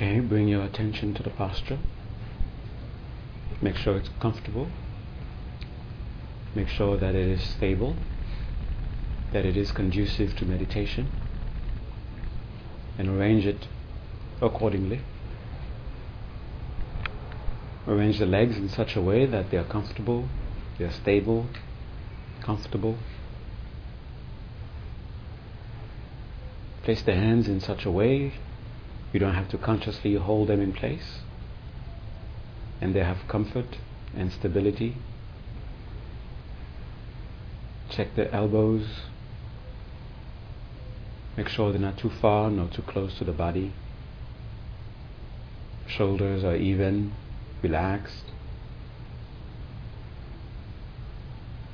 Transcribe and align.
Okay, 0.00 0.18
bring 0.20 0.48
your 0.48 0.64
attention 0.64 1.12
to 1.12 1.22
the 1.22 1.28
posture. 1.28 1.78
Make 3.60 3.76
sure 3.76 3.98
it's 3.98 4.08
comfortable. 4.18 4.70
Make 6.54 6.68
sure 6.68 6.96
that 6.96 7.14
it 7.14 7.28
is 7.28 7.42
stable, 7.42 7.96
that 9.34 9.44
it 9.44 9.58
is 9.58 9.72
conducive 9.72 10.34
to 10.36 10.46
meditation, 10.46 11.10
and 12.96 13.08
arrange 13.08 13.44
it 13.44 13.68
accordingly. 14.40 15.02
Arrange 17.86 18.20
the 18.20 18.24
legs 18.24 18.56
in 18.56 18.70
such 18.70 18.96
a 18.96 19.02
way 19.02 19.26
that 19.26 19.50
they 19.50 19.58
are 19.58 19.64
comfortable, 19.64 20.30
they 20.78 20.86
are 20.86 20.92
stable, 20.92 21.46
comfortable. 22.40 22.96
Place 26.84 27.02
the 27.02 27.12
hands 27.12 27.48
in 27.48 27.60
such 27.60 27.84
a 27.84 27.90
way 27.90 28.32
you 29.12 29.20
don't 29.20 29.34
have 29.34 29.48
to 29.50 29.58
consciously 29.58 30.14
hold 30.14 30.48
them 30.48 30.60
in 30.60 30.72
place. 30.72 31.20
And 32.80 32.94
they 32.94 33.00
have 33.00 33.18
comfort 33.28 33.78
and 34.16 34.32
stability. 34.32 34.96
Check 37.90 38.14
the 38.14 38.32
elbows. 38.32 38.86
Make 41.36 41.48
sure 41.48 41.72
they're 41.72 41.80
not 41.80 41.98
too 41.98 42.10
far 42.10 42.50
nor 42.50 42.68
too 42.68 42.82
close 42.82 43.18
to 43.18 43.24
the 43.24 43.32
body. 43.32 43.72
Shoulders 45.86 46.44
are 46.44 46.56
even, 46.56 47.12
relaxed. 47.62 48.24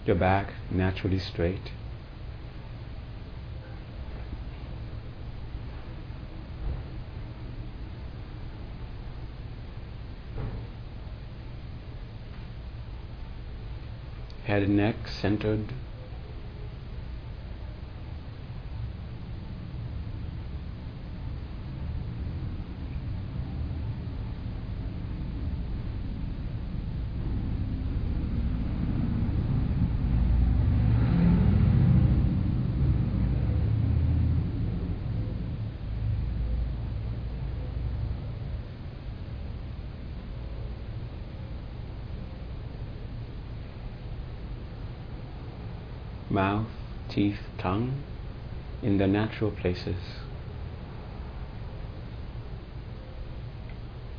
Your 0.06 0.16
back 0.16 0.54
naturally 0.70 1.18
straight. 1.18 1.72
Head 14.56 14.62
and 14.62 14.78
neck 14.78 14.96
centered. 15.06 15.60
Mouth, 46.30 46.66
teeth, 47.08 47.38
tongue 47.58 48.02
in 48.82 48.98
their 48.98 49.08
natural 49.08 49.50
places. 49.50 49.96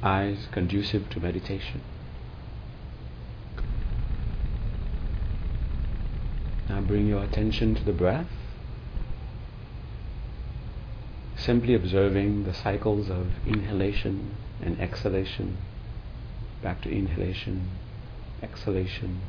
Eyes 0.01 0.47
conducive 0.51 1.09
to 1.09 1.19
meditation. 1.19 1.81
Now 6.69 6.81
bring 6.81 7.07
your 7.07 7.23
attention 7.23 7.75
to 7.75 7.83
the 7.83 7.93
breath, 7.93 8.27
simply 11.35 11.73
observing 11.73 12.43
the 12.43 12.53
cycles 12.53 13.09
of 13.09 13.27
inhalation 13.45 14.35
and 14.61 14.79
exhalation, 14.79 15.57
back 16.61 16.81
to 16.81 16.91
inhalation, 16.91 17.69
exhalation, 18.43 19.21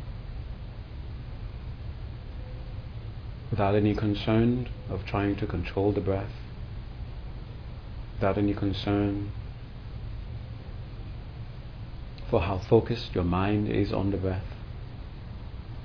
without 3.50 3.75
any 3.75 3.94
concern 3.94 4.69
of 4.91 5.04
trying 5.04 5.36
to 5.36 5.47
control 5.47 5.92
the 5.92 6.00
breath, 6.00 6.32
without 8.14 8.36
any 8.36 8.54
concern 8.54 9.31
for 12.28 12.42
how 12.42 12.58
focused 12.58 13.14
your 13.14 13.25
mind 13.25 13.69
is 13.69 13.92
on 13.92 14.10
the 14.10 14.16
breath. 14.16 14.44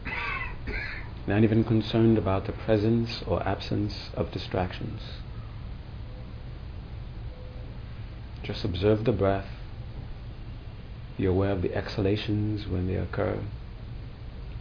Not 1.28 1.44
even 1.44 1.64
concerned 1.64 2.18
about 2.18 2.46
the 2.46 2.52
presence 2.52 3.24
or 3.26 3.42
absence 3.48 4.10
of 4.14 4.32
distractions. 4.32 5.02
Just 8.44 8.66
observe 8.66 9.06
the 9.06 9.14
breath. 9.14 9.48
Be 11.18 11.26
aware 11.26 11.52
of 11.52 11.62
the 11.62 11.74
exhalations 11.74 12.68
when 12.68 12.88
they 12.88 12.96
occur, 12.96 13.40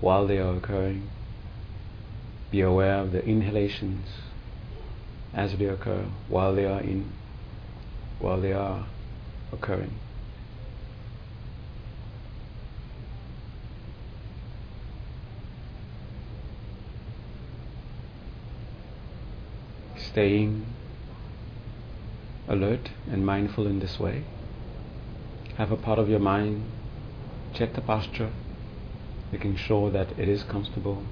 while 0.01 0.27
they 0.27 0.39
are 0.39 0.55
occurring. 0.55 1.11
Be 2.53 2.61
aware 2.61 2.99
of 2.99 3.13
the 3.13 3.25
inhalations 3.25 4.07
as 5.33 5.57
they 5.57 5.65
occur 5.65 6.05
while 6.29 6.55
they 6.55 6.67
are 6.67 6.83
in 6.83 7.11
while 8.19 8.39
they 8.43 8.53
are 8.53 8.87
occurring. 9.51 9.95
Staying 19.97 20.67
alert 22.47 22.91
and 23.11 23.25
mindful 23.25 23.67
in 23.67 23.81
this 23.81 23.99
way. 23.99 24.25
Have 25.57 25.73
a 25.73 25.77
part 25.79 25.99
of 25.99 26.11
your 26.11 26.21
mind 26.21 26.67
check 27.55 27.73
the 27.73 27.81
posture, 27.81 28.31
making 29.33 29.57
sure 29.57 29.91
that 29.91 30.19
it 30.19 30.29
is 30.29 30.43
comfortable 30.43 31.03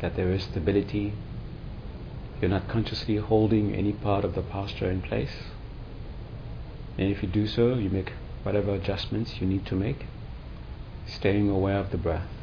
that 0.00 0.16
there 0.16 0.32
is 0.32 0.44
stability. 0.44 1.12
You're 2.40 2.50
not 2.50 2.68
consciously 2.68 3.16
holding 3.16 3.74
any 3.74 3.92
part 3.92 4.24
of 4.24 4.34
the 4.34 4.42
posture 4.42 4.90
in 4.90 5.02
place. 5.02 5.44
And 6.98 7.10
if 7.10 7.22
you 7.22 7.28
do 7.28 7.46
so, 7.46 7.74
you 7.74 7.90
make 7.90 8.12
whatever 8.42 8.74
adjustments 8.74 9.40
you 9.40 9.46
need 9.46 9.66
to 9.66 9.74
make, 9.74 10.06
staying 11.06 11.50
aware 11.50 11.78
of 11.78 11.90
the 11.90 11.98
breath. 11.98 12.39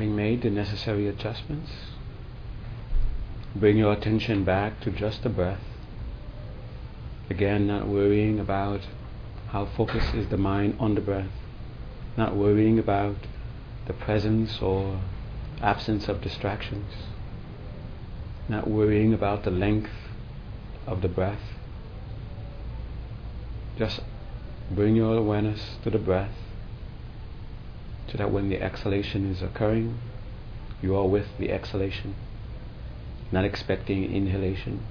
Having 0.00 0.16
made 0.16 0.40
the 0.40 0.48
necessary 0.48 1.08
adjustments, 1.08 1.70
bring 3.54 3.76
your 3.76 3.92
attention 3.92 4.44
back 4.44 4.80
to 4.80 4.90
just 4.90 5.22
the 5.22 5.28
breath. 5.28 5.60
Again, 7.28 7.66
not 7.66 7.86
worrying 7.86 8.40
about 8.40 8.80
how 9.48 9.66
focused 9.66 10.14
is 10.14 10.28
the 10.28 10.38
mind 10.38 10.76
on 10.80 10.94
the 10.94 11.02
breath, 11.02 11.28
not 12.16 12.34
worrying 12.34 12.78
about 12.78 13.16
the 13.86 13.92
presence 13.92 14.62
or 14.62 15.02
absence 15.60 16.08
of 16.08 16.22
distractions, 16.22 16.90
not 18.48 18.66
worrying 18.66 19.12
about 19.12 19.42
the 19.42 19.50
length 19.50 19.92
of 20.86 21.02
the 21.02 21.08
breath. 21.08 21.58
Just 23.76 24.00
bring 24.70 24.96
your 24.96 25.18
awareness 25.18 25.76
to 25.82 25.90
the 25.90 25.98
breath 25.98 26.49
so 28.10 28.18
that 28.18 28.30
when 28.30 28.48
the 28.48 28.60
exhalation 28.60 29.30
is 29.30 29.42
occurring, 29.42 29.98
you 30.82 30.96
are 30.96 31.06
with 31.06 31.26
the 31.38 31.50
exhalation, 31.52 32.14
not 33.30 33.44
expecting 33.44 34.04
inhalation. 34.12 34.82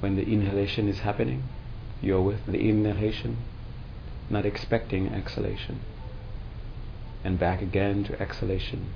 When 0.00 0.16
the 0.16 0.22
inhalation 0.22 0.88
is 0.88 1.00
happening, 1.00 1.44
you 2.02 2.16
are 2.16 2.22
with 2.22 2.46
the 2.46 2.58
inhalation, 2.58 3.38
not 4.28 4.44
expecting 4.44 5.08
exhalation. 5.08 5.80
And 7.24 7.38
back 7.38 7.62
again 7.62 8.04
to 8.04 8.20
exhalation. 8.20 8.92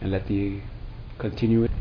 And 0.00 0.12
let 0.12 0.26
the 0.26 0.60
continuous 1.18 1.73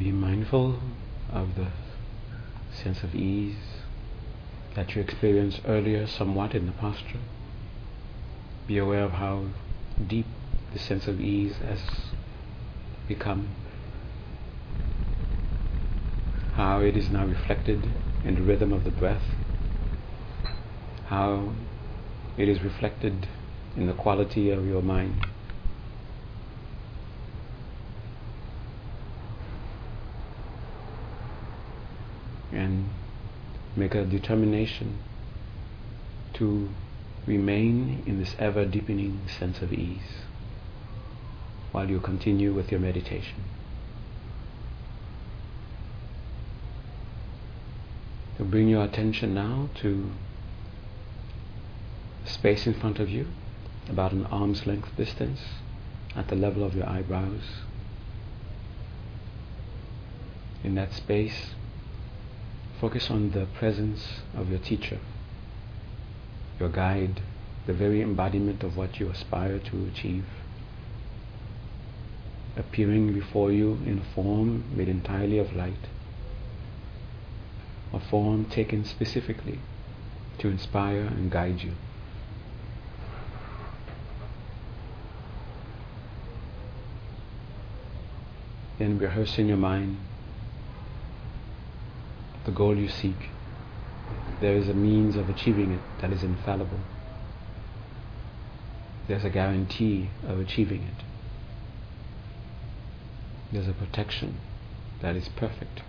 Be 0.00 0.12
mindful 0.12 0.80
of 1.30 1.56
the 1.56 1.66
sense 2.72 3.02
of 3.02 3.14
ease 3.14 3.82
that 4.74 4.94
you 4.94 5.02
experienced 5.02 5.60
earlier 5.66 6.06
somewhat 6.06 6.54
in 6.54 6.64
the 6.64 6.72
posture. 6.72 7.20
Be 8.66 8.78
aware 8.78 9.02
of 9.02 9.10
how 9.10 9.48
deep 10.08 10.24
the 10.72 10.78
sense 10.78 11.06
of 11.06 11.20
ease 11.20 11.56
has 11.58 11.82
become, 13.08 13.50
how 16.54 16.80
it 16.80 16.96
is 16.96 17.10
now 17.10 17.26
reflected 17.26 17.86
in 18.24 18.36
the 18.36 18.42
rhythm 18.42 18.72
of 18.72 18.84
the 18.84 18.90
breath, 18.90 19.34
how 21.08 21.52
it 22.38 22.48
is 22.48 22.62
reflected 22.62 23.28
in 23.76 23.86
the 23.86 23.92
quality 23.92 24.48
of 24.48 24.66
your 24.66 24.80
mind. 24.80 25.26
and 32.52 32.88
make 33.80 33.94
a 33.94 34.04
determination 34.04 34.98
to 36.34 36.68
remain 37.26 38.02
in 38.06 38.18
this 38.18 38.36
ever 38.38 38.66
deepening 38.66 39.18
sense 39.38 39.62
of 39.62 39.72
ease 39.72 40.20
while 41.72 41.88
you 41.88 41.98
continue 41.98 42.52
with 42.52 42.70
your 42.70 42.78
meditation. 42.80 43.42
So 48.36 48.44
bring 48.44 48.68
your 48.68 48.84
attention 48.84 49.32
now 49.34 49.70
to 49.76 50.10
space 52.26 52.66
in 52.66 52.74
front 52.74 52.98
of 52.98 53.08
you, 53.08 53.26
about 53.88 54.12
an 54.12 54.26
arm's 54.26 54.66
length 54.66 54.94
distance 54.96 55.40
at 56.14 56.28
the 56.28 56.36
level 56.36 56.64
of 56.64 56.74
your 56.74 56.88
eyebrows. 56.88 57.62
In 60.62 60.74
that 60.74 60.92
space, 60.92 61.54
Focus 62.80 63.10
on 63.10 63.32
the 63.32 63.44
presence 63.44 64.22
of 64.34 64.48
your 64.48 64.58
teacher, 64.58 64.98
your 66.58 66.70
guide, 66.70 67.20
the 67.66 67.74
very 67.74 68.00
embodiment 68.00 68.62
of 68.62 68.74
what 68.74 68.98
you 68.98 69.10
aspire 69.10 69.58
to 69.58 69.86
achieve, 69.86 70.24
appearing 72.56 73.12
before 73.12 73.52
you 73.52 73.78
in 73.84 73.98
a 73.98 74.14
form 74.14 74.64
made 74.74 74.88
entirely 74.88 75.36
of 75.36 75.54
light, 75.54 75.88
a 77.92 78.00
form 78.00 78.46
taken 78.46 78.86
specifically 78.86 79.58
to 80.38 80.48
inspire 80.48 81.02
and 81.02 81.30
guide 81.30 81.60
you. 81.60 81.72
Then 88.78 88.98
rehearse 88.98 89.38
in 89.38 89.48
your 89.48 89.58
mind 89.58 89.98
the 92.44 92.50
goal 92.50 92.76
you 92.76 92.88
seek, 92.88 93.30
there 94.40 94.56
is 94.56 94.68
a 94.68 94.74
means 94.74 95.16
of 95.16 95.28
achieving 95.28 95.72
it 95.72 95.80
that 96.00 96.12
is 96.12 96.22
infallible. 96.22 96.80
There's 99.06 99.24
a 99.24 99.30
guarantee 99.30 100.08
of 100.26 100.38
achieving 100.38 100.82
it. 100.82 101.04
There's 103.52 103.68
a 103.68 103.72
protection 103.72 104.38
that 105.02 105.16
is 105.16 105.28
perfect. 105.28 105.82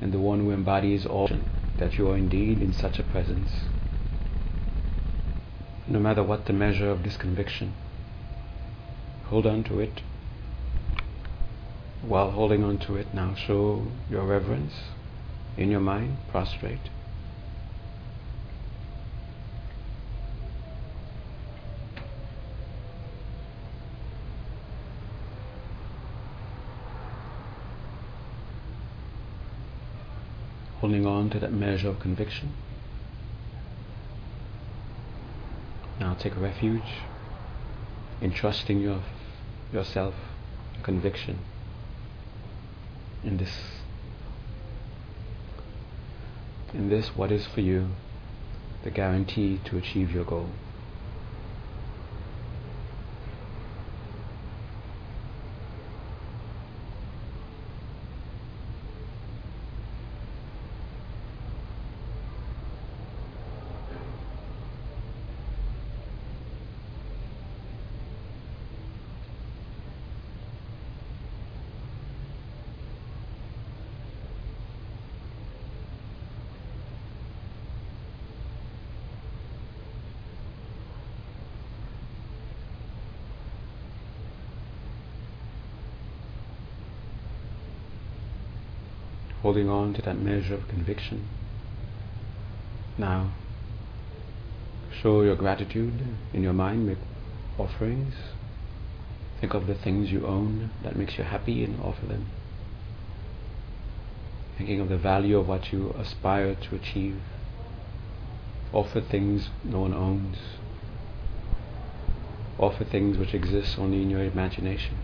And 0.00 0.12
the 0.12 0.18
one 0.18 0.40
who 0.40 0.50
embodies 0.50 1.06
all 1.06 1.30
that 1.78 1.98
you 1.98 2.10
are 2.10 2.16
indeed 2.16 2.60
in 2.60 2.72
such 2.72 2.98
a 2.98 3.02
presence, 3.04 3.50
no 5.86 5.98
matter 5.98 6.22
what 6.22 6.46
the 6.46 6.52
measure 6.52 6.90
of 6.90 7.02
this 7.04 7.16
conviction 7.16 7.74
hold 9.34 9.46
on 9.46 9.64
to 9.64 9.80
it. 9.80 10.00
While 12.02 12.30
holding 12.30 12.62
on 12.62 12.78
to 12.86 12.94
it, 12.94 13.12
now 13.12 13.34
show 13.34 13.88
your 14.08 14.24
reverence 14.24 14.74
in 15.56 15.72
your 15.72 15.80
mind, 15.80 16.18
prostrate. 16.30 16.78
Holding 30.78 31.04
on 31.04 31.28
to 31.30 31.40
that 31.40 31.52
measure 31.52 31.88
of 31.88 31.98
conviction. 31.98 32.52
Now 35.98 36.14
take 36.14 36.36
refuge 36.36 36.82
in 38.20 38.32
trusting 38.32 38.78
your 38.78 39.02
yourself 39.74 40.14
conviction 40.84 41.36
in 43.24 43.36
this 43.36 43.50
in 46.72 46.88
this 46.88 47.08
what 47.16 47.32
is 47.32 47.44
for 47.46 47.60
you 47.60 47.88
the 48.84 48.90
guarantee 48.90 49.60
to 49.64 49.76
achieve 49.76 50.12
your 50.12 50.24
goal 50.24 50.48
holding 89.54 89.70
on 89.70 89.94
to 89.94 90.02
that 90.02 90.18
measure 90.18 90.54
of 90.54 90.66
conviction. 90.66 91.28
Now, 92.98 93.30
show 95.00 95.22
your 95.22 95.36
gratitude 95.36 96.02
in 96.32 96.42
your 96.42 96.52
mind, 96.52 96.88
make 96.88 96.98
offerings. 97.56 98.14
Think 99.40 99.54
of 99.54 99.68
the 99.68 99.76
things 99.76 100.10
you 100.10 100.26
own 100.26 100.70
that 100.82 100.96
makes 100.96 101.18
you 101.18 101.22
happy 101.22 101.62
and 101.62 101.80
offer 101.80 102.04
them. 102.04 102.26
Thinking 104.58 104.80
of 104.80 104.88
the 104.88 104.98
value 104.98 105.38
of 105.38 105.46
what 105.46 105.72
you 105.72 105.94
aspire 105.96 106.56
to 106.56 106.74
achieve. 106.74 107.20
Offer 108.72 109.02
things 109.02 109.50
no 109.62 109.82
one 109.82 109.94
owns. 109.94 110.36
Offer 112.58 112.84
things 112.84 113.18
which 113.18 113.34
exist 113.34 113.78
only 113.78 114.02
in 114.02 114.10
your 114.10 114.24
imagination. 114.24 114.98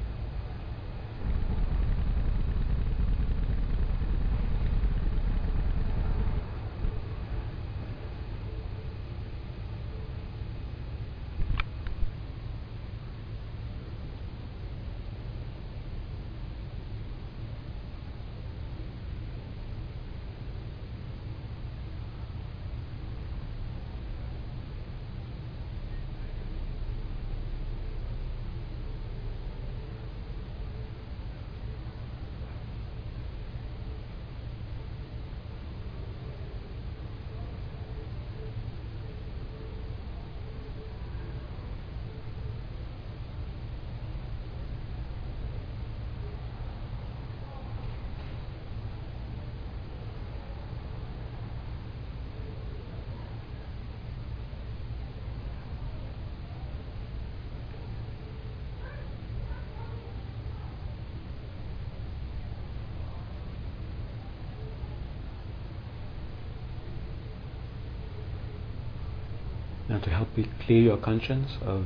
Now 69.91 69.99
to 69.99 70.11
help 70.11 70.29
you 70.39 70.47
clear 70.65 70.83
your 70.83 70.99
conscience 70.99 71.59
of 71.63 71.85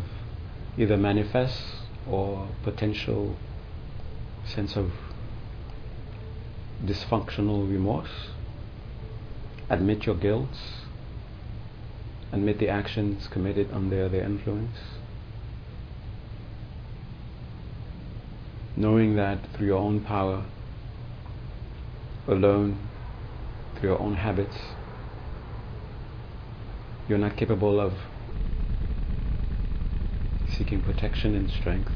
either 0.77 0.99
manifest 0.99 1.63
or 2.07 2.47
potential 2.63 3.35
sense 4.45 4.77
of 4.77 4.93
dysfunctional 6.85 7.67
remorse, 7.67 8.29
admit 9.71 10.05
your 10.05 10.17
guilt, 10.17 10.51
admit 12.31 12.59
the 12.59 12.69
actions 12.69 13.27
committed 13.27 13.73
under 13.73 14.07
their 14.11 14.25
influence, 14.25 14.77
knowing 18.77 19.17
that 19.17 19.39
through 19.55 19.69
your 19.69 19.79
own 19.79 20.01
power 20.03 20.45
alone, 22.29 22.87
through 23.77 23.89
your 23.89 24.01
own 24.03 24.17
habits, 24.17 24.59
you're 27.09 27.19
not 27.19 27.37
capable 27.37 27.81
of 27.81 27.93
seeking 30.57 30.81
protection 30.81 31.35
and 31.35 31.51
strength. 31.51 31.93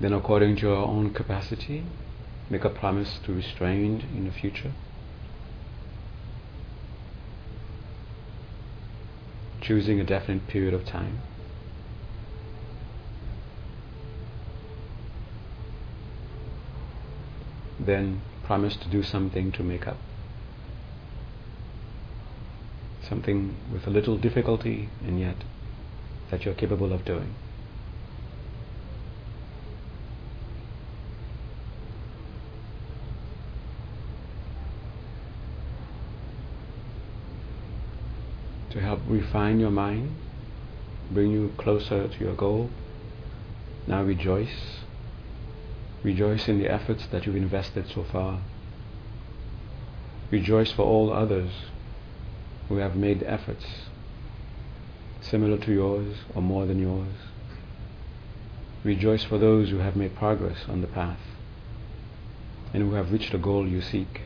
Then, 0.00 0.12
according 0.12 0.56
to 0.56 0.62
your 0.66 0.76
own 0.76 1.14
capacity, 1.14 1.84
make 2.50 2.64
a 2.64 2.68
promise 2.68 3.18
to 3.24 3.32
restrain 3.32 4.04
in 4.14 4.26
the 4.26 4.32
future. 4.32 4.72
Choosing 9.62 10.00
a 10.00 10.04
definite 10.04 10.46
period 10.46 10.74
of 10.74 10.84
time. 10.84 11.20
Then 17.86 18.20
promise 18.44 18.76
to 18.76 18.88
do 18.88 19.02
something 19.02 19.52
to 19.52 19.62
make 19.62 19.86
up. 19.86 19.96
Something 23.08 23.56
with 23.72 23.86
a 23.86 23.90
little 23.90 24.16
difficulty 24.16 24.88
and 25.06 25.20
yet 25.20 25.36
that 26.30 26.44
you're 26.44 26.54
capable 26.54 26.92
of 26.92 27.04
doing. 27.04 27.34
To 38.70 38.80
help 38.80 39.00
refine 39.06 39.60
your 39.60 39.70
mind, 39.70 40.16
bring 41.12 41.30
you 41.30 41.52
closer 41.56 42.08
to 42.08 42.18
your 42.18 42.34
goal, 42.34 42.70
now 43.86 44.02
rejoice 44.02 44.83
Rejoice 46.04 46.48
in 46.48 46.58
the 46.58 46.70
efforts 46.70 47.06
that 47.06 47.24
you've 47.24 47.34
invested 47.34 47.88
so 47.88 48.04
far. 48.04 48.40
Rejoice 50.30 50.70
for 50.70 50.82
all 50.82 51.10
others 51.10 51.50
who 52.68 52.76
have 52.76 52.94
made 52.94 53.22
efforts 53.22 53.64
similar 55.22 55.56
to 55.56 55.72
yours 55.72 56.14
or 56.34 56.42
more 56.42 56.66
than 56.66 56.78
yours. 56.78 57.14
Rejoice 58.84 59.24
for 59.24 59.38
those 59.38 59.70
who 59.70 59.78
have 59.78 59.96
made 59.96 60.14
progress 60.14 60.68
on 60.68 60.82
the 60.82 60.86
path 60.86 61.20
and 62.74 62.82
who 62.82 62.92
have 62.96 63.10
reached 63.10 63.32
the 63.32 63.38
goal 63.38 63.66
you 63.66 63.80
seek. 63.80 64.20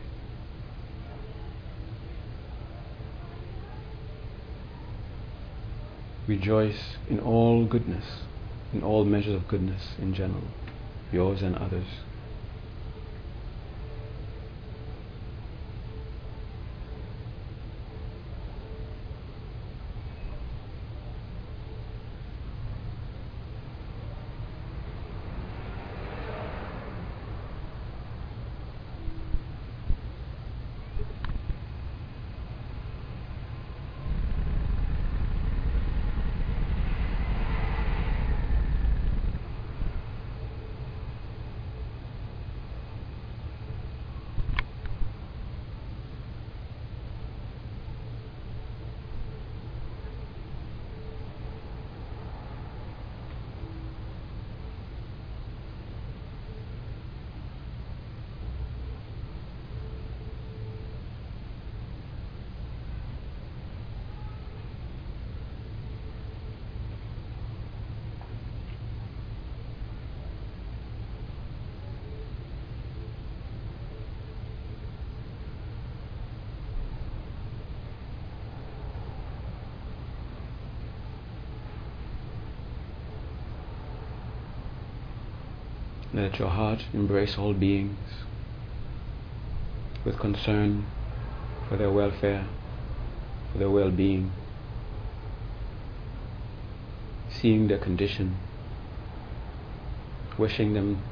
Rejoice 6.27 6.97
in 7.09 7.21
all 7.21 7.63
goodness, 7.63 8.05
in 8.73 8.83
all 8.83 9.05
measures 9.05 9.35
of 9.35 9.47
goodness 9.47 9.93
in 9.97 10.13
general 10.13 10.43
yours 11.11 11.41
and 11.41 11.55
others. 11.55 12.08
Let 86.11 86.39
your 86.39 86.49
heart 86.49 86.85
embrace 86.91 87.37
all 87.37 87.53
beings 87.53 87.97
with 90.03 90.17
concern 90.17 90.87
for 91.67 91.77
their 91.77 91.91
welfare, 91.91 92.47
for 93.51 93.59
their 93.59 93.69
well 93.69 93.91
being, 93.91 94.31
seeing 97.29 97.67
their 97.67 97.77
condition, 97.77 98.37
wishing 100.35 100.73
them 100.73 101.03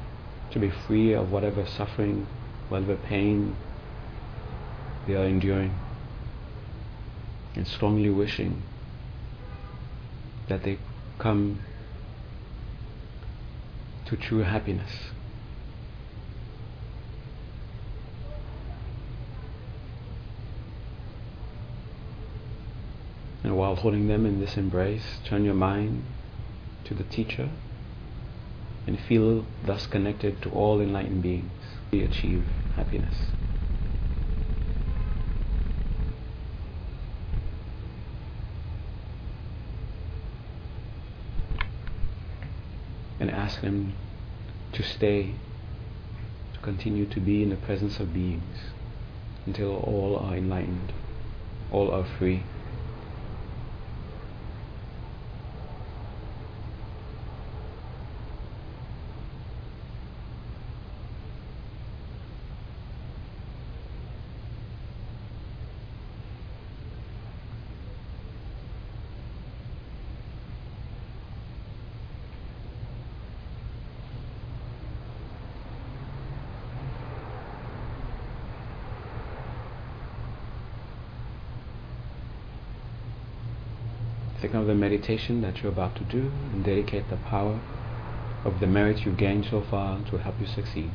to 0.52 0.58
be 0.60 0.72
free 0.72 1.14
of 1.14 1.32
whatever 1.32 1.68
suffering, 1.68 2.26
whatever 2.70 2.96
pain 2.96 3.56
they 5.06 5.14
are 5.14 5.26
enduring, 5.26 5.76
and 7.56 7.68
strongly 7.68 8.10
wishing 8.10 8.64
that 10.48 10.64
they 10.64 10.80
come 11.20 11.62
to 14.08 14.18
true 14.18 14.44
happiness. 14.44 14.92
And 23.44 23.56
while 23.58 23.76
holding 23.76 24.08
them 24.08 24.26
in 24.26 24.40
this 24.40 24.58
embrace, 24.58 25.20
turn 25.26 25.46
your 25.46 25.54
mind 25.54 26.04
to 26.86 26.94
the 26.94 27.04
teacher 27.04 27.50
and 28.86 29.00
feel 29.00 29.46
thus 29.66 29.86
connected 29.88 30.42
to 30.42 30.50
all 30.50 30.80
enlightened 30.80 31.22
beings. 31.22 31.52
We 31.92 32.04
achieve 32.04 32.44
happiness. 32.76 33.16
And 43.20 43.32
ask 43.48 43.62
them 43.62 43.94
to 44.74 44.84
stay, 44.84 45.34
to 46.54 46.60
continue 46.60 47.06
to 47.06 47.22
be 47.22 47.42
in 47.42 47.50
the 47.50 47.56
presence 47.56 47.98
of 47.98 48.14
beings 48.14 48.58
until 49.46 49.78
all 49.78 50.18
are 50.18 50.36
enlightened, 50.36 50.92
all 51.72 51.90
are 51.90 52.06
free. 52.20 52.44
Think 84.40 84.54
of 84.54 84.68
the 84.68 84.76
meditation 85.08 85.42
that 85.42 85.64
you're 85.64 85.72
about 85.72 85.96
to 85.96 86.04
do 86.04 86.20
and 86.52 86.66
dedicate 86.66 87.10
the 87.10 87.16
power 87.16 87.58
of 88.44 88.60
the 88.60 88.68
merit 88.68 89.06
you've 89.06 89.18
gained 89.18 89.46
so 89.50 89.64
far 89.70 90.04
to 90.10 90.18
help 90.18 90.36
you 90.42 90.48
succeed. 90.48 90.92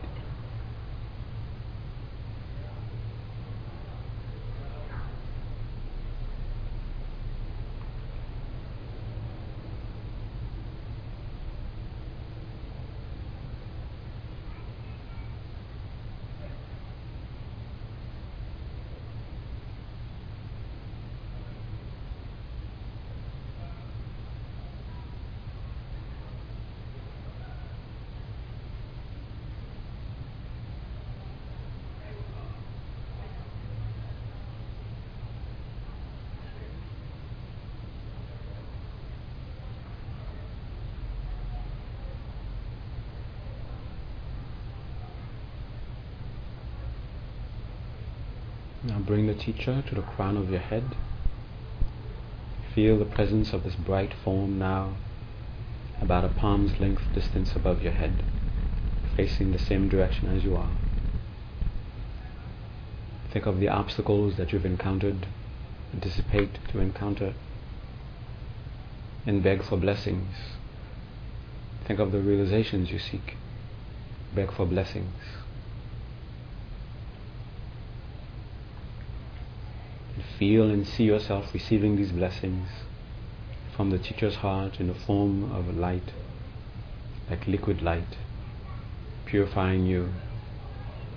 Now 48.84 48.98
bring 48.98 49.21
teacher 49.34 49.82
to 49.88 49.94
the 49.94 50.02
crown 50.02 50.36
of 50.36 50.50
your 50.50 50.60
head. 50.60 50.96
Feel 52.74 52.98
the 52.98 53.04
presence 53.04 53.52
of 53.52 53.64
this 53.64 53.74
bright 53.74 54.14
form 54.24 54.58
now 54.58 54.94
about 56.00 56.24
a 56.24 56.28
palm's 56.28 56.80
length 56.80 57.02
distance 57.14 57.54
above 57.54 57.82
your 57.82 57.92
head, 57.92 58.24
facing 59.16 59.52
the 59.52 59.58
same 59.58 59.88
direction 59.88 60.28
as 60.34 60.42
you 60.42 60.56
are. 60.56 60.70
Think 63.32 63.46
of 63.46 63.60
the 63.60 63.68
obstacles 63.68 64.36
that 64.36 64.52
you've 64.52 64.66
encountered, 64.66 65.26
anticipate 65.94 66.58
to 66.68 66.80
encounter, 66.80 67.34
and 69.26 69.42
beg 69.42 69.62
for 69.62 69.76
blessings. 69.76 70.34
Think 71.84 72.00
of 72.00 72.12
the 72.12 72.20
realizations 72.20 72.90
you 72.90 72.98
seek, 72.98 73.36
beg 74.34 74.52
for 74.52 74.66
blessings. 74.66 75.14
Feel 80.42 80.68
and 80.70 80.84
see 80.84 81.04
yourself 81.04 81.54
receiving 81.54 81.94
these 81.94 82.10
blessings 82.10 82.68
from 83.76 83.90
the 83.90 83.98
teacher's 83.98 84.34
heart 84.34 84.80
in 84.80 84.88
the 84.88 84.94
form 85.06 85.52
of 85.52 85.76
light, 85.76 86.10
like 87.30 87.46
liquid 87.46 87.80
light, 87.80 88.16
purifying 89.24 89.86
you 89.86 90.08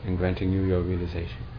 and 0.05 0.15
granting 0.15 0.53
you 0.53 0.61
your 0.61 0.79
realization. 0.81 1.54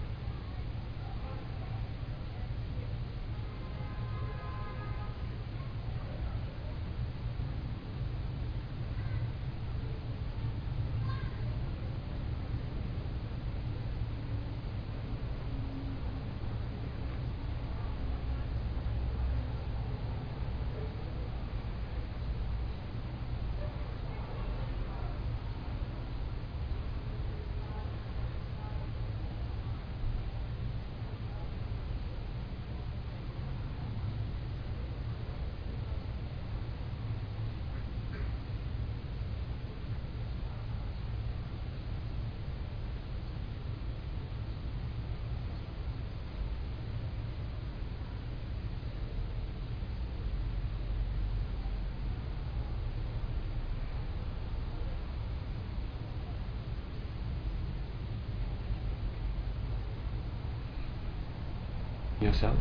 Yourself, 62.20 62.58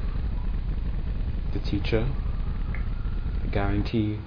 the 1.53 1.59
teacher, 1.59 2.07
the 3.41 3.47
guarantee 3.47 4.19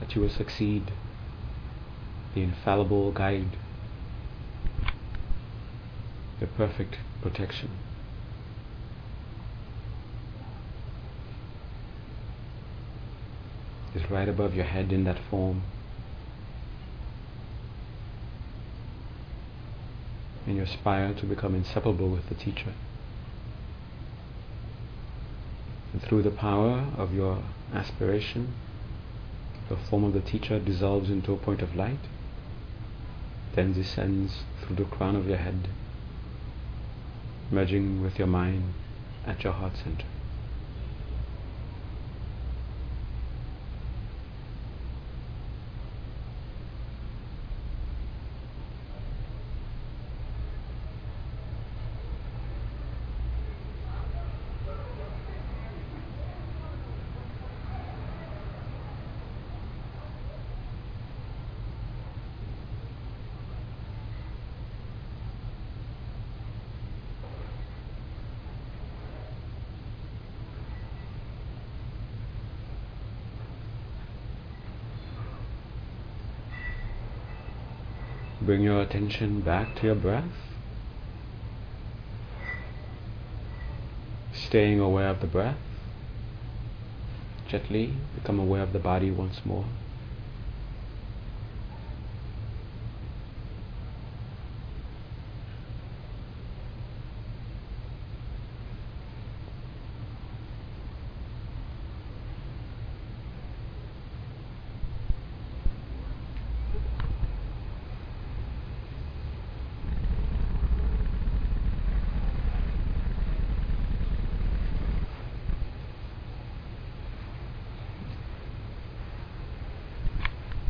that 0.00 0.14
you 0.14 0.20
will 0.20 0.28
succeed, 0.28 0.90
the 2.34 2.42
infallible 2.42 3.12
guide, 3.12 3.56
the 6.40 6.46
perfect 6.46 6.96
protection. 7.22 7.70
Is 13.94 14.10
right 14.10 14.28
above 14.28 14.54
your 14.54 14.66
head 14.66 14.92
in 14.92 15.04
that 15.04 15.18
form. 15.30 15.62
And 20.46 20.56
you 20.56 20.62
aspire 20.62 21.14
to 21.14 21.24
become 21.24 21.54
inseparable 21.54 22.10
with 22.10 22.28
the 22.28 22.34
teacher. 22.34 22.74
And 25.96 26.02
through 26.04 26.24
the 26.24 26.30
power 26.30 26.84
of 26.98 27.14
your 27.14 27.38
aspiration, 27.72 28.52
the 29.70 29.78
form 29.78 30.04
of 30.04 30.12
the 30.12 30.20
teacher 30.20 30.58
dissolves 30.58 31.08
into 31.08 31.32
a 31.32 31.38
point 31.38 31.62
of 31.62 31.74
light, 31.74 32.00
then 33.54 33.72
descends 33.72 34.42
through 34.60 34.76
the 34.76 34.84
crown 34.84 35.16
of 35.16 35.26
your 35.26 35.38
head, 35.38 35.68
merging 37.50 38.02
with 38.02 38.18
your 38.18 38.28
mind 38.28 38.74
at 39.26 39.42
your 39.42 39.54
heart 39.54 39.72
center. 39.82 40.04
Bring 78.46 78.62
your 78.62 78.80
attention 78.80 79.40
back 79.40 79.74
to 79.80 79.86
your 79.86 79.96
breath. 79.96 80.30
Staying 84.32 84.78
aware 84.78 85.08
of 85.08 85.20
the 85.20 85.26
breath. 85.26 85.58
Gently 87.48 87.94
become 88.14 88.38
aware 88.38 88.62
of 88.62 88.72
the 88.72 88.78
body 88.78 89.10
once 89.10 89.40
more. 89.44 89.64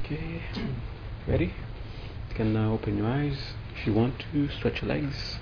Okay, 0.06 0.40
ready? 1.26 1.46
You 2.28 2.34
can 2.36 2.52
now 2.52 2.74
open 2.74 2.96
your 2.96 3.08
eyes. 3.08 3.36
If 3.74 3.88
you 3.88 3.92
want 3.92 4.25
to, 4.36 4.48
stretch 4.50 4.82
your 4.82 4.90
legs. 4.90 5.38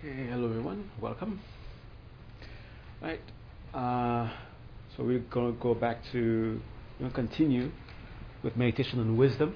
Okay, 0.00 0.26
hello 0.30 0.48
everyone, 0.48 0.88
welcome. 1.00 1.40
Right, 3.02 3.20
uh, 3.74 4.28
so 4.96 5.02
we're 5.02 5.18
going 5.98 6.12
to 6.12 6.60
going 6.98 7.10
to 7.10 7.14
continue 7.14 7.70
with 8.42 8.56
meditation 8.56 9.00
on 9.00 9.16
wisdom. 9.16 9.54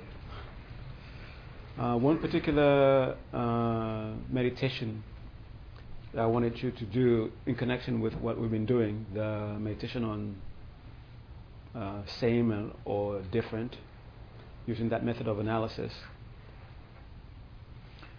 Uh, 1.79 1.97
one 1.97 2.19
particular 2.19 3.17
uh, 3.33 4.13
meditation 4.31 5.03
that 6.15 6.21
I 6.21 6.27
wanted 6.27 6.63
you 6.63 6.71
to 6.71 6.85
do 6.85 7.33
in 7.47 7.55
connection 7.55 8.01
with 8.01 8.15
what 8.15 8.39
we've 8.39 8.51
been 8.51 8.67
doing, 8.67 9.07
the 9.15 9.57
meditation 9.59 10.05
on 10.05 10.37
uh, 11.75 12.03
same 12.21 12.53
and, 12.53 12.73
or 12.85 13.23
different, 13.33 13.77
using 14.67 14.91
that 14.91 15.05
method 15.05 15.27
of 15.27 15.39
analysis. 15.39 15.93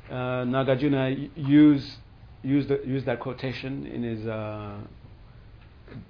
Uh, 0.10 0.44
Nagarjuna 0.44 1.30
used 1.36 1.92
used 2.42 2.70
used 2.86 3.06
that 3.06 3.20
quotation 3.22 3.86
in 3.86 4.04
his 4.04 4.28
uh, 4.28 4.76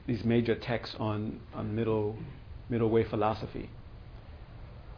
these 0.07 0.23
major 0.23 0.55
texts 0.55 0.95
on 0.99 1.39
on 1.53 1.75
middle 1.75 2.17
middle 2.69 2.89
way 2.89 3.03
philosophy. 3.03 3.69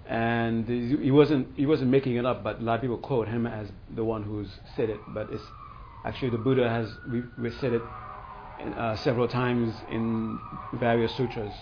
And 0.08 0.67
he 0.67 1.12
wasn't 1.12 1.48
he 1.56 1.65
wasn't 1.65 1.89
making 1.89 2.15
it 2.15 2.26
up, 2.26 2.43
but 2.43 2.60
a 2.60 2.63
lot 2.63 2.76
of 2.76 2.82
people 2.82 2.98
quote 2.98 3.28
him 3.28 3.48
as 3.48 3.67
the 3.95 4.04
one 4.04 4.24
who's 4.24 4.50
said 4.76 4.89
it. 4.89 5.00
But 5.13 5.30
it's 5.32 5.43
actually 6.06 6.30
the 6.30 6.38
Buddha 6.38 6.69
has 6.69 6.88
we 7.39 7.52
said 7.60 7.74
it 7.74 7.82
uh, 8.78 8.95
several 8.98 9.28
times 9.28 9.74
in 9.91 10.39
various 10.74 11.15
sutras. 11.15 11.54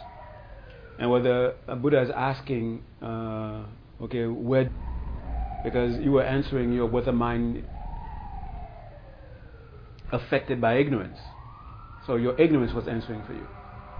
And 0.99 1.09
what 1.09 1.23
the 1.23 1.55
uh, 1.67 1.75
Buddha 1.75 2.01
is 2.01 2.09
asking, 2.11 2.83
uh, 3.01 3.63
okay, 4.01 4.25
where 4.25 4.69
because 5.63 5.97
you 5.99 6.11
were 6.11 6.23
answering 6.23 6.73
your 6.73 6.85
with 6.85 7.07
a 7.07 7.13
mind 7.13 7.63
affected 10.11 10.61
by 10.61 10.75
ignorance. 10.75 11.17
So 12.05 12.15
your 12.15 12.39
ignorance 12.39 12.73
was 12.73 12.87
answering 12.87 13.23
for 13.25 13.33
you. 13.33 13.47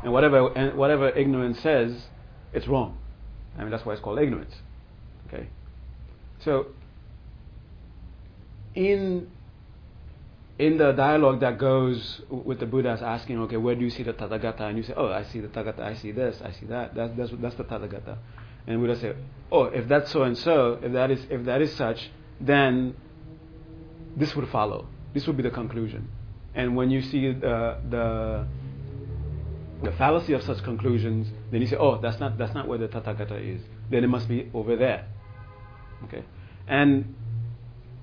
And 0.04 0.12
whatever, 0.12 0.50
whatever 0.76 1.10
ignorance 1.10 1.60
says, 1.60 1.96
it's 2.52 2.68
wrong. 2.68 2.98
I 3.58 3.62
mean, 3.62 3.72
that's 3.72 3.86
why 3.86 3.94
it's 3.94 4.02
called 4.02 4.20
ignorance. 4.20 4.54
Okay? 5.28 5.48
So, 6.44 6.68
in, 8.76 9.30
in 10.60 10.78
the 10.78 10.92
dialogue 10.92 11.40
that 11.40 11.58
goes 11.58 12.22
with 12.30 12.60
the 12.60 12.66
Buddha's 12.66 13.02
asking, 13.02 13.40
okay, 13.42 13.58
where 13.58 13.76
do 13.76 13.82
you 13.82 13.90
see 13.90 14.04
the 14.04 14.14
Tathagata? 14.14 14.62
And 14.62 14.78
you 14.78 14.84
say, 14.84 14.94
oh, 14.98 15.12
I 15.12 15.24
see 15.24 15.40
the 15.40 15.48
Tathagata, 15.48 15.80
I 15.80 15.96
see 15.96 16.12
this, 16.12 16.42
I 16.44 16.52
see 16.52 16.66
that. 16.66 16.96
that 16.96 17.16
that's, 17.16 17.32
that's 17.40 17.56
the 17.56 17.64
Tathagata. 17.64 18.18
And 18.68 18.82
Buddha 18.82 19.00
say, 19.00 19.14
oh, 19.52 19.66
if 19.66 19.88
that's 19.88 20.12
so 20.12 20.24
and 20.24 20.38
so, 20.38 20.80
if 20.82 20.92
that 20.94 21.12
is, 21.12 21.26
if 21.30 21.46
that 21.46 21.62
is 21.62 21.74
such, 21.76 22.10
then 22.42 22.96
this 24.16 24.36
would 24.36 24.50
follow. 24.50 24.88
This 25.14 25.28
would 25.28 25.38
be 25.38 25.44
the 25.44 25.52
conclusion. 25.52 26.10
And 26.56 26.76
when 26.76 26.92
you 26.92 27.02
see 27.02 27.32
the, 27.32 27.78
the, 27.90 28.48
the 29.84 29.92
fallacy 29.98 30.34
of 30.34 30.44
such 30.44 30.64
conclusions, 30.64 31.28
then 31.52 31.62
you 31.62 31.68
say, 31.68 31.78
oh, 31.78 32.00
that's 32.00 32.20
not, 32.20 32.38
that's 32.38 32.54
not 32.54 32.68
where 32.68 32.78
the 32.78 32.88
Tathagata 32.88 33.56
is. 33.56 33.62
Then 33.90 34.04
it 34.04 34.08
must 34.08 34.28
be 34.28 34.50
over 34.54 34.76
there. 34.76 35.08
Okay? 36.06 36.24
And 36.68 37.16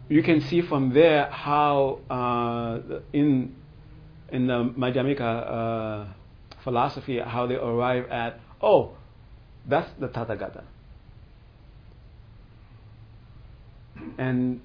you 0.09 0.23
can 0.23 0.41
see 0.41 0.63
from 0.63 0.93
there 0.93 1.31
how 1.31 2.01
uh, 2.11 3.01
in, 3.13 3.55
in 4.33 4.47
the 4.47 4.75
Madhyamika 4.77 5.21
uh, 5.21 6.13
philosophy, 6.65 7.21
how 7.21 7.47
they 7.47 7.55
arrive 7.55 8.11
at, 8.11 8.41
oh, 8.61 8.93
that's 9.67 9.91
the 10.01 10.09
Tathagata. 10.09 10.65
And 14.19 14.61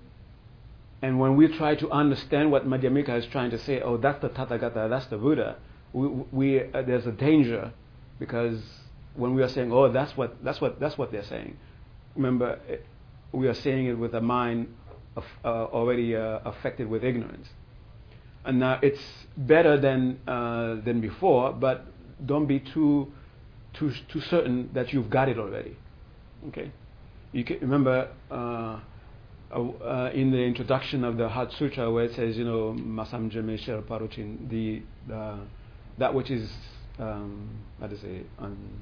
and 1.05 1.19
when 1.19 1.35
we 1.35 1.47
try 1.47 1.75
to 1.75 1.91
understand 1.91 2.51
what 2.51 2.65
Madhyamika 2.65 3.15
is 3.19 3.27
trying 3.27 3.51
to 3.51 3.59
say, 3.59 3.79
oh, 3.79 3.95
that's 3.95 4.19
the 4.23 4.29
Tathagata, 4.29 4.89
that's 4.89 5.05
the 5.05 5.17
Buddha, 5.17 5.55
we, 5.93 6.07
we 6.31 6.59
uh, 6.61 6.81
there's 6.81 7.05
a 7.05 7.11
danger 7.11 7.71
because 8.17 8.59
when 9.13 9.35
we 9.35 9.43
are 9.43 9.47
saying, 9.47 9.71
oh, 9.71 9.91
that's 9.91 10.17
what 10.17 10.43
that's 10.43 10.59
what 10.59 10.79
that's 10.79 10.97
what 10.97 11.11
they're 11.11 11.29
saying. 11.35 11.57
Remember, 12.15 12.57
it, 12.67 12.83
we 13.31 13.47
are 13.47 13.53
saying 13.53 13.85
it 13.85 13.93
with 13.93 14.15
a 14.15 14.19
mind 14.19 14.67
of, 15.15 15.25
uh, 15.43 15.65
already 15.77 16.15
uh, 16.15 16.39
affected 16.43 16.89
with 16.89 17.03
ignorance. 17.03 17.49
And 18.43 18.59
now 18.59 18.79
it's 18.81 19.05
better 19.37 19.79
than 19.79 20.19
uh, 20.27 20.81
than 20.83 21.01
before, 21.01 21.53
but 21.53 21.85
don't 22.25 22.47
be 22.47 22.59
too 22.59 23.13
too 23.75 23.91
too 24.11 24.21
certain 24.21 24.71
that 24.73 24.91
you've 24.91 25.11
got 25.11 25.29
it 25.29 25.37
already. 25.37 25.77
Okay, 26.47 26.71
you 27.31 27.43
can, 27.43 27.59
remember 27.59 28.09
uh, 29.55 29.59
uh, 29.59 30.11
in 30.13 30.31
the 30.31 30.37
introduction 30.37 31.03
of 31.03 31.17
the 31.17 31.29
Heart 31.29 31.53
Sutra 31.57 31.89
where 31.91 32.05
it 32.05 32.15
says, 32.15 32.37
you 32.37 32.43
know, 32.43 32.75
Masam 32.77 33.31
Jame 33.31 33.57
Paruchin, 33.87 34.49
the 34.49 34.81
uh, 35.13 35.37
that 35.97 36.13
which 36.13 36.29
is 36.29 36.51
um, 36.99 37.49
how 37.79 37.87
to 37.87 37.97
say 37.97 38.23
un, 38.39 38.81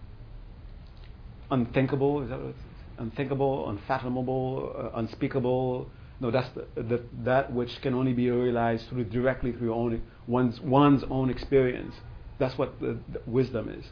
unthinkable 1.51 2.23
is 2.23 2.29
that 2.29 2.39
what 2.39 2.49
it's 2.49 2.59
unthinkable, 2.97 3.69
unfathomable, 3.69 4.75
uh, 4.77 4.97
unspeakable. 4.97 5.87
No, 6.19 6.31
that's 6.31 6.49
the, 6.55 6.81
the, 6.81 7.03
that 7.23 7.51
which 7.51 7.81
can 7.81 7.93
only 7.93 8.13
be 8.13 8.29
realized 8.29 8.87
through 8.89 9.05
directly 9.05 9.51
through 9.51 9.73
own, 9.73 10.01
one's 10.27 10.59
one's 10.61 11.03
own 11.09 11.29
experience. 11.29 11.95
That's 12.39 12.57
what 12.57 12.79
the, 12.79 12.97
the 13.11 13.21
wisdom 13.25 13.69
is. 13.69 13.85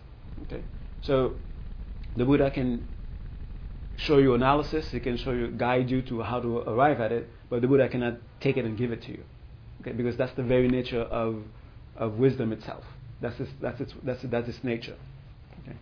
Okay, 0.44 0.64
so 1.02 1.34
the 2.16 2.26
Buddha 2.26 2.50
can 2.52 2.88
show 3.98 4.18
you 4.18 4.34
analysis, 4.34 4.94
it 4.94 5.02
can 5.02 5.18
show 5.18 5.32
you, 5.32 5.48
guide 5.48 5.90
you 5.90 6.02
to 6.04 6.22
how 6.22 6.40
to 6.40 6.60
arrive 6.60 7.00
at 7.00 7.12
it, 7.12 7.30
but 7.50 7.62
the 7.62 7.68
Buddha 7.68 7.88
cannot 7.90 8.18
take 8.40 8.58
it 8.58 8.66
and 8.66 8.78
give 8.78 8.92
it 8.92 9.02
to 9.04 9.12
you. 9.12 9.24
Okay, 9.82 9.92
because 9.92 10.18
that's 10.18 10.34
the 10.34 10.44
very 10.44 10.68
nature 10.68 11.02
of, 11.02 11.44
of 11.96 12.14
wisdom 12.14 12.52
itself. 12.52 12.84
That's 13.20 13.40
its, 13.40 13.52
that's 13.62 13.80
its, 13.82 13.94
that's, 14.04 14.22
that's 14.24 14.48
its 14.48 14.64
nature. 14.64 14.96
Okay. 15.62 15.78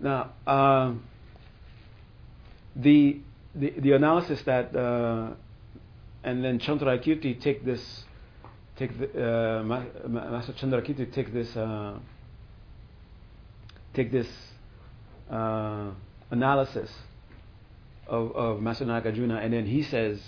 Now, 0.00 0.32
um, 0.46 1.04
the, 2.76 3.20
the, 3.54 3.70
the 3.78 3.92
analysis 3.92 4.42
that, 4.42 4.74
uh, 4.74 5.34
and 6.22 6.44
then 6.44 6.58
Chandrakirti 6.58 7.40
take 7.40 7.64
this, 7.64 8.04
take 8.76 8.98
the, 8.98 9.60
uh, 9.60 9.62
Master 9.62 10.52
Chandrakirti 10.52 11.12
take 11.12 11.32
this, 11.32 11.56
uh, 11.56 11.98
take 13.94 14.12
this, 14.12 14.28
uh, 15.30 15.90
analysis 16.30 16.90
of, 18.06 18.34
of 18.34 18.60
Master 18.60 18.84
Nagarjuna, 18.84 19.44
and 19.44 19.52
then 19.52 19.66
he 19.66 19.82
says, 19.82 20.20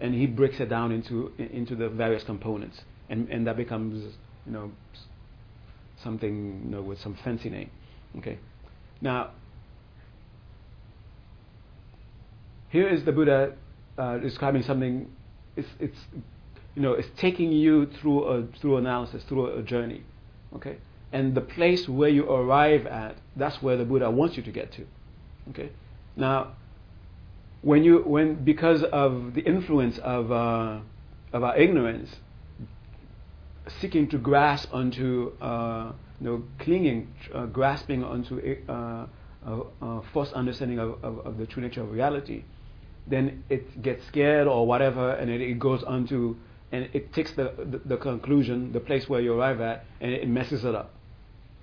and 0.00 0.14
he 0.14 0.26
breaks 0.26 0.60
it 0.60 0.68
down 0.68 0.92
into 0.92 1.32
into 1.38 1.76
the 1.76 1.88
various 1.88 2.24
components, 2.24 2.80
and 3.08 3.28
and 3.28 3.46
that 3.46 3.56
becomes 3.56 4.14
you 4.46 4.52
know 4.52 4.72
something 6.02 6.62
you 6.64 6.70
know 6.70 6.82
with 6.82 7.00
some 7.00 7.16
fancy 7.22 7.48
name. 7.48 7.70
Okay, 8.18 8.38
now 9.00 9.30
here 12.68 12.88
is 12.88 13.04
the 13.04 13.12
Buddha 13.12 13.54
uh, 13.96 14.18
describing 14.18 14.62
something. 14.62 15.08
It's 15.56 15.68
it's 15.78 15.98
you 16.74 16.82
know, 16.82 16.92
it's 16.92 17.08
taking 17.16 17.52
you 17.52 17.86
through 17.86 18.24
a 18.24 18.46
through 18.60 18.78
analysis, 18.78 19.22
through 19.24 19.58
a 19.58 19.62
journey. 19.62 20.02
Okay? 20.56 20.78
And 21.12 21.34
the 21.34 21.40
place 21.40 21.88
where 21.88 22.08
you 22.08 22.28
arrive 22.28 22.86
at, 22.86 23.16
that's 23.36 23.62
where 23.62 23.76
the 23.76 23.84
Buddha 23.84 24.10
wants 24.10 24.36
you 24.36 24.42
to 24.42 24.50
get 24.50 24.72
to. 24.72 24.86
Okay? 25.50 25.70
Now, 26.16 26.52
when 27.62 27.84
you 27.84 27.98
when 27.98 28.44
because 28.44 28.82
of 28.82 29.34
the 29.34 29.40
influence 29.40 29.98
of 29.98 30.30
uh, 30.30 30.80
of 31.32 31.42
our 31.42 31.56
ignorance, 31.56 32.10
seeking 33.80 34.08
to 34.08 34.18
grasp 34.18 34.72
onto 34.72 35.32
uh, 35.40 35.92
you 36.20 36.26
know 36.26 36.42
clinging, 36.58 37.08
uh, 37.34 37.46
grasping 37.46 38.04
onto 38.04 38.40
uh, 38.68 39.06
a, 39.46 39.60
a 39.82 40.02
false 40.12 40.32
understanding 40.32 40.78
of, 40.78 41.02
of, 41.04 41.18
of, 41.26 41.38
the 41.38 41.46
true 41.46 41.62
nature 41.62 41.82
of 41.82 41.90
reality, 41.90 42.44
then 43.06 43.44
it 43.50 43.82
gets 43.82 44.06
scared 44.06 44.46
or 44.46 44.66
whatever, 44.66 45.12
and 45.12 45.30
it, 45.30 45.40
it 45.40 45.58
goes 45.58 45.82
onto 45.82 46.36
and 46.74 46.88
it 46.92 47.12
takes 47.12 47.32
the, 47.34 47.52
the, 47.70 47.80
the, 47.84 47.96
conclusion, 47.96 48.72
the 48.72 48.80
place 48.80 49.08
where 49.08 49.20
you 49.20 49.32
arrive 49.32 49.60
at, 49.60 49.84
and 50.00 50.10
it 50.10 50.26
messes 50.26 50.64
it 50.64 50.74
up. 50.74 50.90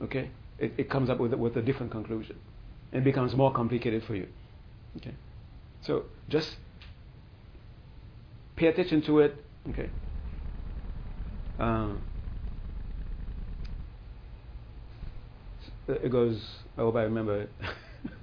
Okay? 0.01 0.31
It, 0.57 0.73
it 0.77 0.89
comes 0.89 1.09
up 1.09 1.19
with, 1.19 1.33
with 1.33 1.57
a 1.57 1.61
different 1.61 1.91
conclusion. 1.91 2.37
It 2.91 3.03
becomes 3.03 3.35
more 3.35 3.53
complicated 3.53 4.03
for 4.03 4.15
you. 4.15 4.27
Okay? 4.97 5.13
So 5.81 6.05
just 6.29 6.57
pay 8.55 8.67
attention 8.67 9.01
to 9.03 9.19
it. 9.19 9.35
Okay? 9.69 9.89
Uh, 11.59 11.93
it 15.87 16.11
goes, 16.11 16.41
I 16.77 16.81
hope 16.81 16.95
I 16.95 17.03
remember 17.03 17.41
it. 17.41 17.49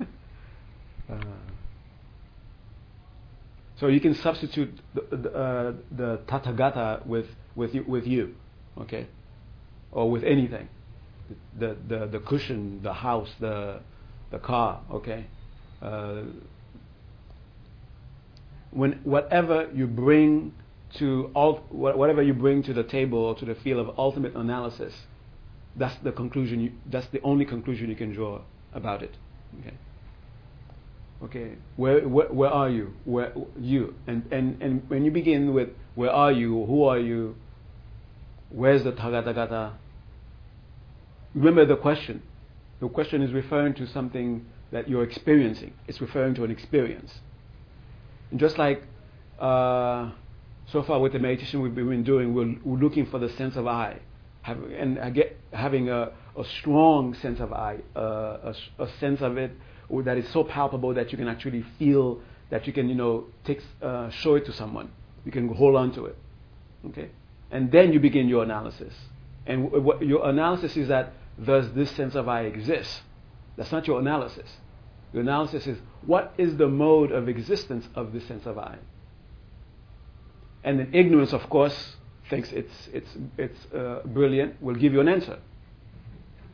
uh, 1.10 1.16
so 3.76 3.86
you 3.86 4.00
can 4.00 4.14
substitute 4.14 4.78
the, 4.94 5.16
the, 5.16 5.30
uh, 5.30 5.72
the 5.90 6.18
Tathagata 6.26 7.06
with, 7.06 7.26
with, 7.54 7.74
you, 7.74 7.84
with 7.86 8.06
you, 8.06 8.34
okay? 8.80 9.06
Or 9.92 10.10
with 10.10 10.24
anything. 10.24 10.68
The, 11.58 11.76
the, 11.86 12.06
the 12.06 12.20
cushion, 12.20 12.82
the 12.82 12.92
house, 12.92 13.30
the, 13.38 13.80
the 14.30 14.38
car, 14.38 14.80
okay? 14.90 15.26
Uh, 15.80 16.22
when 18.70 19.00
whatever 19.04 19.68
you 19.74 19.86
bring 19.86 20.52
to 20.98 21.24
whatever 21.70 22.22
you 22.22 22.34
bring 22.34 22.62
to 22.62 22.72
the 22.72 22.82
table 22.82 23.18
or 23.18 23.34
to 23.34 23.44
the 23.44 23.54
field 23.54 23.86
of 23.86 23.98
ultimate 23.98 24.34
analysis, 24.34 24.94
that's 25.76 25.96
the 26.02 26.12
conclusion. 26.12 26.60
You, 26.60 26.72
that's 26.90 27.06
the 27.08 27.20
only 27.22 27.44
conclusion 27.44 27.88
you 27.88 27.96
can 27.96 28.12
draw 28.12 28.40
about 28.72 29.02
it. 29.02 29.14
Okay. 29.60 29.74
Okay. 31.22 31.54
Where, 31.76 32.06
where, 32.08 32.28
where 32.28 32.50
are 32.50 32.70
you? 32.70 32.92
Where 33.04 33.32
you? 33.58 33.94
And, 34.06 34.24
and, 34.30 34.62
and 34.62 34.88
when 34.88 35.04
you 35.04 35.10
begin 35.10 35.52
with 35.52 35.70
where 35.94 36.10
are 36.10 36.32
you? 36.32 36.64
Who 36.66 36.84
are 36.84 36.98
you? 36.98 37.36
Where's 38.50 38.84
the 38.84 38.92
Tathagata? 38.92 39.72
Remember 41.34 41.66
the 41.66 41.76
question. 41.76 42.22
The 42.80 42.88
question 42.88 43.22
is 43.22 43.32
referring 43.32 43.74
to 43.74 43.86
something 43.86 44.46
that 44.70 44.88
you're 44.88 45.02
experiencing. 45.02 45.72
It's 45.86 46.00
referring 46.00 46.34
to 46.36 46.44
an 46.44 46.50
experience. 46.50 47.12
And 48.30 48.38
just 48.38 48.58
like 48.58 48.82
uh, 49.38 50.10
so 50.66 50.82
far 50.82 51.00
with 51.00 51.12
the 51.12 51.18
meditation 51.18 51.60
we've 51.60 51.74
been 51.74 52.04
doing, 52.04 52.34
we're, 52.34 52.54
we're 52.64 52.78
looking 52.78 53.06
for 53.06 53.18
the 53.18 53.30
sense 53.30 53.56
of 53.56 53.66
I 53.66 53.98
have, 54.42 54.62
and 54.62 55.14
get, 55.14 55.38
having 55.52 55.88
a, 55.88 56.12
a, 56.36 56.44
strong 56.44 57.14
sense 57.14 57.40
of 57.40 57.52
I, 57.52 57.78
uh, 57.96 58.52
a, 58.78 58.82
a, 58.82 58.88
sense 58.98 59.20
of 59.22 59.38
it 59.38 59.52
that 60.04 60.18
is 60.18 60.28
so 60.28 60.44
palpable 60.44 60.94
that 60.94 61.10
you 61.10 61.18
can 61.18 61.28
actually 61.28 61.64
feel 61.78 62.20
that 62.50 62.66
you 62.66 62.72
can, 62.72 62.88
you 62.88 62.94
know, 62.94 63.26
take, 63.44 63.62
uh, 63.82 64.10
show 64.10 64.34
it 64.34 64.44
to 64.46 64.52
someone. 64.52 64.90
You 65.24 65.32
can 65.32 65.48
hold 65.54 65.76
on 65.76 65.92
to 65.92 66.06
it. 66.06 66.16
Okay? 66.86 67.10
And 67.50 67.70
then 67.72 67.92
you 67.92 68.00
begin 68.00 68.28
your 68.28 68.42
analysis. 68.42 68.94
And 69.46 69.70
w- 69.70 70.04
your 70.06 70.28
analysis 70.28 70.76
is 70.76 70.88
that, 70.88 71.12
does 71.44 71.72
this 71.72 71.90
sense 71.92 72.14
of 72.14 72.28
I 72.28 72.42
exist? 72.42 73.02
That's 73.56 73.72
not 73.72 73.86
your 73.86 74.00
analysis. 74.00 74.48
Your 75.12 75.22
analysis 75.22 75.66
is, 75.66 75.78
what 76.04 76.34
is 76.38 76.56
the 76.56 76.68
mode 76.68 77.12
of 77.12 77.28
existence 77.28 77.88
of 77.94 78.12
this 78.12 78.26
sense 78.26 78.46
of 78.46 78.58
I? 78.58 78.78
And 80.64 80.78
then 80.78 80.90
ignorance, 80.92 81.32
of 81.32 81.48
course, 81.48 81.96
thinks 82.28 82.52
it's, 82.52 82.88
it's, 82.92 83.10
it's 83.36 83.72
uh, 83.72 84.00
brilliant, 84.04 84.60
will 84.62 84.74
give 84.74 84.92
you 84.92 85.00
an 85.00 85.08
answer. 85.08 85.38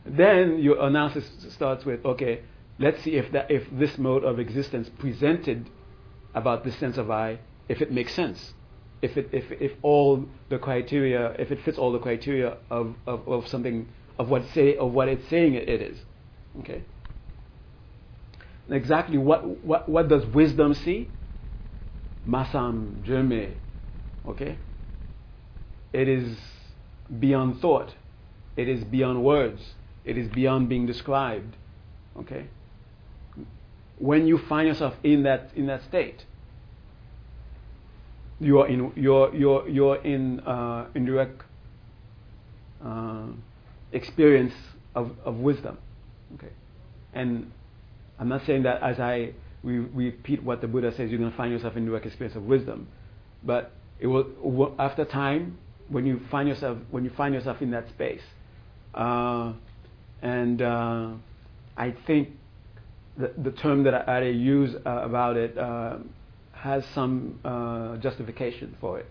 Then 0.06 0.58
your 0.58 0.80
analysis 0.86 1.28
starts 1.50 1.84
with, 1.84 2.04
okay, 2.04 2.42
let's 2.78 3.02
see 3.02 3.16
if, 3.16 3.32
that, 3.32 3.50
if 3.50 3.64
this 3.72 3.98
mode 3.98 4.24
of 4.24 4.38
existence 4.38 4.90
presented 4.98 5.68
about 6.34 6.64
this 6.64 6.76
sense 6.76 6.98
of 6.98 7.10
I, 7.10 7.38
if 7.68 7.80
it 7.80 7.90
makes 7.90 8.14
sense. 8.14 8.54
If, 9.02 9.16
it, 9.16 9.30
if, 9.32 9.50
if 9.50 9.72
all 9.82 10.26
the 10.48 10.58
criteria, 10.58 11.32
if 11.38 11.50
it 11.50 11.62
fits 11.62 11.78
all 11.78 11.92
the 11.92 11.98
criteria 11.98 12.56
of, 12.70 12.94
of, 13.06 13.26
of 13.28 13.48
something, 13.48 13.88
of 14.18 14.28
what, 14.28 14.42
say, 14.54 14.76
of 14.76 14.92
what 14.92 15.08
it's 15.08 15.28
saying 15.28 15.54
it, 15.54 15.68
is. 15.68 15.98
Okay? 16.60 16.82
exactly 18.70 19.18
what, 19.18 19.44
what, 19.64 19.88
what 19.88 20.08
does 20.08 20.24
wisdom 20.26 20.72
see? 20.72 21.08
Masam, 22.26 23.04
Jerme. 23.04 23.54
Okay? 24.26 24.56
it 25.94 26.08
is 26.08 26.36
beyond 27.20 27.60
thought, 27.60 27.94
it 28.56 28.68
is 28.68 28.82
beyond 28.84 29.22
words, 29.24 29.62
it 30.04 30.18
is 30.18 30.28
beyond 30.28 30.68
being 30.68 30.86
described. 30.86 31.56
Okay? 32.18 32.48
When 33.98 34.26
you 34.26 34.38
find 34.48 34.66
yourself 34.66 34.94
in 35.04 35.22
that 35.22 35.50
in 35.54 35.66
that 35.68 35.84
state, 35.84 36.24
you 38.40 38.58
are 38.58 38.66
in 38.66 38.92
you're 38.96 39.32
you're 39.34 39.68
you're 39.68 39.96
in 40.02 40.40
uh, 40.40 40.88
indirect 40.96 41.42
uh, 42.84 43.28
experience 43.94 44.54
of, 44.94 45.12
of 45.24 45.36
wisdom. 45.36 45.78
Okay, 46.34 46.52
and 47.12 47.50
I'm 48.18 48.28
not 48.28 48.44
saying 48.46 48.64
that 48.64 48.82
as 48.82 48.98
I 49.00 49.32
we 49.62 49.78
repeat 49.78 50.42
what 50.42 50.60
the 50.60 50.68
Buddha 50.68 50.92
says, 50.92 51.10
you're 51.10 51.18
going 51.18 51.30
to 51.30 51.36
find 51.36 51.50
yourself 51.50 51.76
in 51.76 51.86
direct 51.86 52.04
experience 52.04 52.36
of 52.36 52.42
wisdom, 52.44 52.86
but 53.42 53.72
it 53.98 54.06
will 54.06 54.74
after 54.78 55.04
time 55.04 55.58
when 55.88 56.06
you 56.06 56.20
find 56.30 56.48
yourself 56.48 56.78
when 56.90 57.04
you 57.04 57.10
find 57.10 57.34
yourself 57.34 57.62
in 57.62 57.70
that 57.70 57.88
space. 57.88 58.22
Uh, 58.94 59.52
and 60.22 60.62
uh, 60.62 61.10
I 61.76 61.94
think 62.06 62.30
the, 63.16 63.32
the 63.36 63.50
term 63.50 63.82
that 63.84 64.08
I, 64.08 64.18
I 64.18 64.22
use 64.24 64.74
uh, 64.74 64.90
about 65.02 65.36
it 65.36 65.56
uh, 65.58 65.98
has 66.52 66.84
some 66.94 67.38
uh, 67.44 67.96
justification 67.98 68.76
for 68.80 69.00
it. 69.00 69.06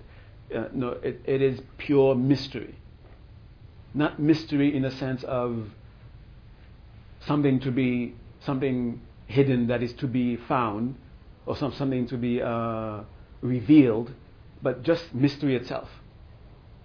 Uh, 0.55 0.65
no, 0.73 0.89
it, 0.89 1.21
it 1.25 1.41
is 1.41 1.61
pure 1.77 2.15
mystery. 2.15 2.75
Not 3.93 4.19
mystery 4.19 4.75
in 4.75 4.83
the 4.83 4.91
sense 4.91 5.23
of 5.23 5.69
something 7.25 7.59
to 7.61 7.71
be 7.71 8.15
something 8.45 9.01
hidden 9.27 9.67
that 9.67 9.81
is 9.81 9.93
to 9.93 10.07
be 10.07 10.35
found, 10.35 10.95
or 11.45 11.55
some, 11.55 11.73
something 11.73 12.07
to 12.07 12.17
be 12.17 12.41
uh, 12.41 13.01
revealed, 13.41 14.11
but 14.61 14.83
just 14.83 15.13
mystery 15.13 15.55
itself 15.55 15.89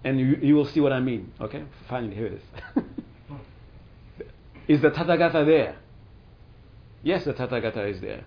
and 0.03 0.19
you, 0.19 0.37
you 0.41 0.55
will 0.55 0.65
see 0.65 0.79
what 0.79 0.93
I 0.93 0.99
mean. 0.99 1.31
Okay, 1.41 1.63
finally, 1.87 2.15
here 2.15 2.27
it 2.27 2.33
is. 2.33 2.83
is 4.67 4.81
the 4.81 4.91
Tathagata 4.91 5.45
there? 5.45 5.75
Yes, 7.03 7.25
the 7.25 7.33
Tathagata 7.33 7.89
is 7.89 8.01
there. 8.01 8.23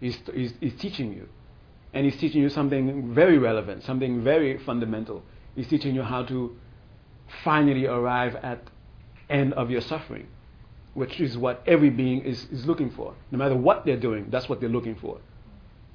He's, 0.00 0.18
he's, 0.32 0.52
he's 0.60 0.74
teaching 0.74 1.12
you. 1.12 1.28
And 1.92 2.04
he's 2.04 2.16
teaching 2.18 2.42
you 2.42 2.48
something 2.48 3.14
very 3.14 3.38
relevant, 3.38 3.82
something 3.82 4.22
very 4.22 4.58
fundamental. 4.58 5.22
He's 5.54 5.68
teaching 5.68 5.94
you 5.94 6.02
how 6.02 6.24
to 6.24 6.56
finally 7.44 7.86
arrive 7.86 8.36
at 8.36 8.62
end 9.28 9.54
of 9.54 9.70
your 9.70 9.80
suffering, 9.80 10.26
which 10.94 11.20
is 11.20 11.36
what 11.36 11.62
every 11.66 11.90
being 11.90 12.22
is, 12.22 12.46
is 12.50 12.66
looking 12.66 12.90
for. 12.90 13.14
No 13.30 13.38
matter 13.38 13.56
what 13.56 13.84
they're 13.84 13.96
doing, 13.98 14.26
that's 14.30 14.48
what 14.48 14.60
they're 14.60 14.68
looking 14.68 14.96
for. 14.96 15.18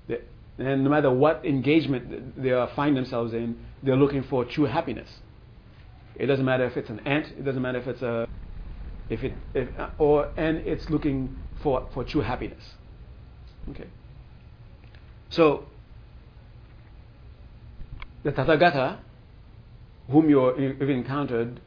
They, 0.07 0.19
and 0.57 0.83
no 0.83 0.89
matter 0.89 1.11
what 1.11 1.45
engagement 1.45 2.41
they 2.41 2.51
find 2.75 2.95
themselves 2.95 3.33
in, 3.33 3.57
they're 3.83 3.95
looking 3.95 4.23
for 4.23 4.45
true 4.45 4.65
happiness. 4.65 5.09
It 6.15 6.27
doesn't 6.27 6.45
matter 6.45 6.65
if 6.65 6.77
it's 6.77 6.89
an 6.89 6.99
ant. 7.05 7.27
It 7.37 7.45
doesn't 7.45 7.61
matter 7.61 7.79
if 7.79 7.87
it's 7.87 8.01
a, 8.01 8.27
if 9.09 9.23
it, 9.23 9.33
if, 9.53 9.69
uh, 9.79 9.89
or 9.97 10.29
and 10.37 10.57
it's 10.57 10.89
looking 10.89 11.35
for 11.63 11.87
for 11.93 12.03
true 12.03 12.21
happiness. 12.21 12.63
Okay. 13.69 13.87
So 15.29 15.65
the 18.23 18.31
Tathagata, 18.31 18.99
whom 20.11 20.29
you 20.29 20.39
have 20.79 20.89
encountered, 20.89 21.59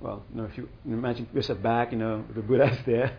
well, 0.00 0.24
you 0.30 0.40
know, 0.40 0.46
if 0.46 0.56
you 0.56 0.68
imagine 0.84 1.28
yourself 1.34 1.62
back, 1.62 1.92
you 1.92 1.98
know, 1.98 2.24
the 2.34 2.40
Buddha's 2.40 2.78
there, 2.86 3.18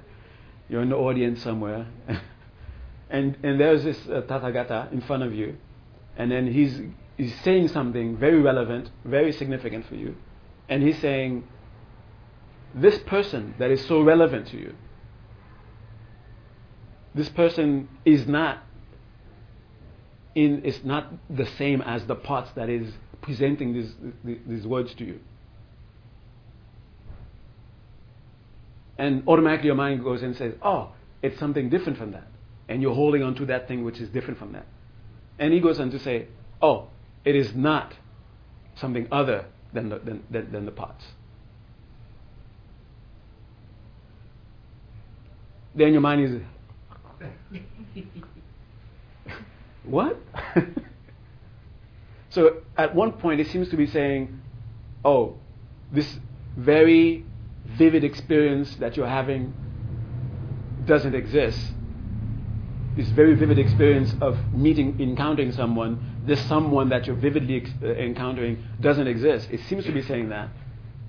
you're 0.70 0.82
in 0.82 0.90
the 0.90 0.98
audience 0.98 1.42
somewhere, 1.42 1.88
and 3.10 3.38
and 3.44 3.60
there's 3.60 3.84
this 3.84 4.00
uh, 4.08 4.22
Tathagata 4.22 4.92
in 4.92 5.02
front 5.02 5.24
of 5.24 5.34
you, 5.34 5.58
and 6.18 6.32
then 6.32 6.52
he's 6.52 6.82
is 7.18 7.34
saying 7.44 7.70
something 7.70 8.18
very 8.18 8.42
relevant, 8.42 8.90
very 9.06 9.32
significant 9.32 9.86
for 9.88 9.96
you. 9.96 10.16
And 10.68 10.84
he's 10.84 11.00
saying, 11.00 11.48
this 12.74 12.98
person 13.00 13.56
that 13.58 13.72
is 13.72 13.86
so 13.86 14.02
relevant 14.02 14.48
to 14.48 14.58
you, 14.58 14.76
this 17.14 17.30
person 17.30 17.88
is 18.04 18.28
not 18.28 18.64
in 20.36 20.64
is 20.64 20.84
not 20.84 21.14
the 21.30 21.46
same 21.46 21.82
as 21.82 22.06
the 22.08 22.16
parts 22.16 22.52
that 22.56 22.70
is 22.70 22.92
presenting 23.26 23.74
these, 23.74 23.92
these 24.46 24.68
words 24.68 24.94
to 24.94 25.04
you. 25.04 25.20
And 29.00 29.28
automatically 29.28 29.66
your 29.66 29.76
mind 29.76 30.04
goes 30.04 30.22
and 30.22 30.36
says, 30.38 30.54
oh, 30.62 30.92
it's 31.24 31.40
something 31.40 31.70
different 31.70 31.98
from 31.98 32.12
that. 32.12 32.28
And 32.70 32.84
you're 32.84 32.94
holding 32.94 33.24
on 33.24 33.34
to 33.36 33.46
that 33.48 33.68
thing 33.68 33.84
which 33.84 34.00
is 34.00 34.10
different 34.10 34.38
from 34.38 34.54
that. 34.54 34.68
And 35.40 35.52
he 35.52 35.60
goes 35.60 35.80
on 35.80 35.90
to 35.90 36.00
say, 36.00 36.28
oh, 36.62 36.88
it 37.26 37.36
is 37.36 37.54
not 37.56 37.96
something 38.76 39.08
other 39.12 39.46
than 39.74 39.90
the, 39.90 40.00
than, 40.00 40.24
than, 40.30 40.52
than 40.52 40.66
the 40.66 40.72
parts. 40.72 41.04
Then 45.74 45.94
your 45.94 46.02
mind 46.02 46.46
is, 47.52 47.62
what? 49.84 50.18
so 52.36 52.58
at 52.78 52.94
one 52.94 53.14
point 53.14 53.40
it 53.40 53.48
seems 53.48 53.70
to 53.70 53.78
be 53.78 53.88
saying, 53.88 54.42
oh, 55.06 55.38
this 55.90 56.20
very 56.58 57.24
vivid 57.66 58.04
experience 58.04 58.76
that 58.76 58.98
you're 58.98 59.08
having 59.08 59.54
doesn't 60.86 61.16
exist. 61.16 61.58
This 62.98 63.08
very 63.08 63.36
vivid 63.36 63.58
experience 63.58 64.14
of 64.20 64.38
meeting, 64.54 65.00
encountering 65.00 65.54
someone, 65.54 66.24
this 66.26 66.46
someone 66.48 66.90
that 66.90 67.08
you're 67.08 67.16
vividly 67.16 67.62
ex- 67.62 67.72
uh, 67.82 67.94
encountering 67.96 68.62
doesn't 68.82 69.08
exist. 69.08 69.48
It 69.50 69.62
seems 69.70 69.86
to 69.86 69.94
be 69.94 70.02
saying 70.02 70.28
that 70.30 70.50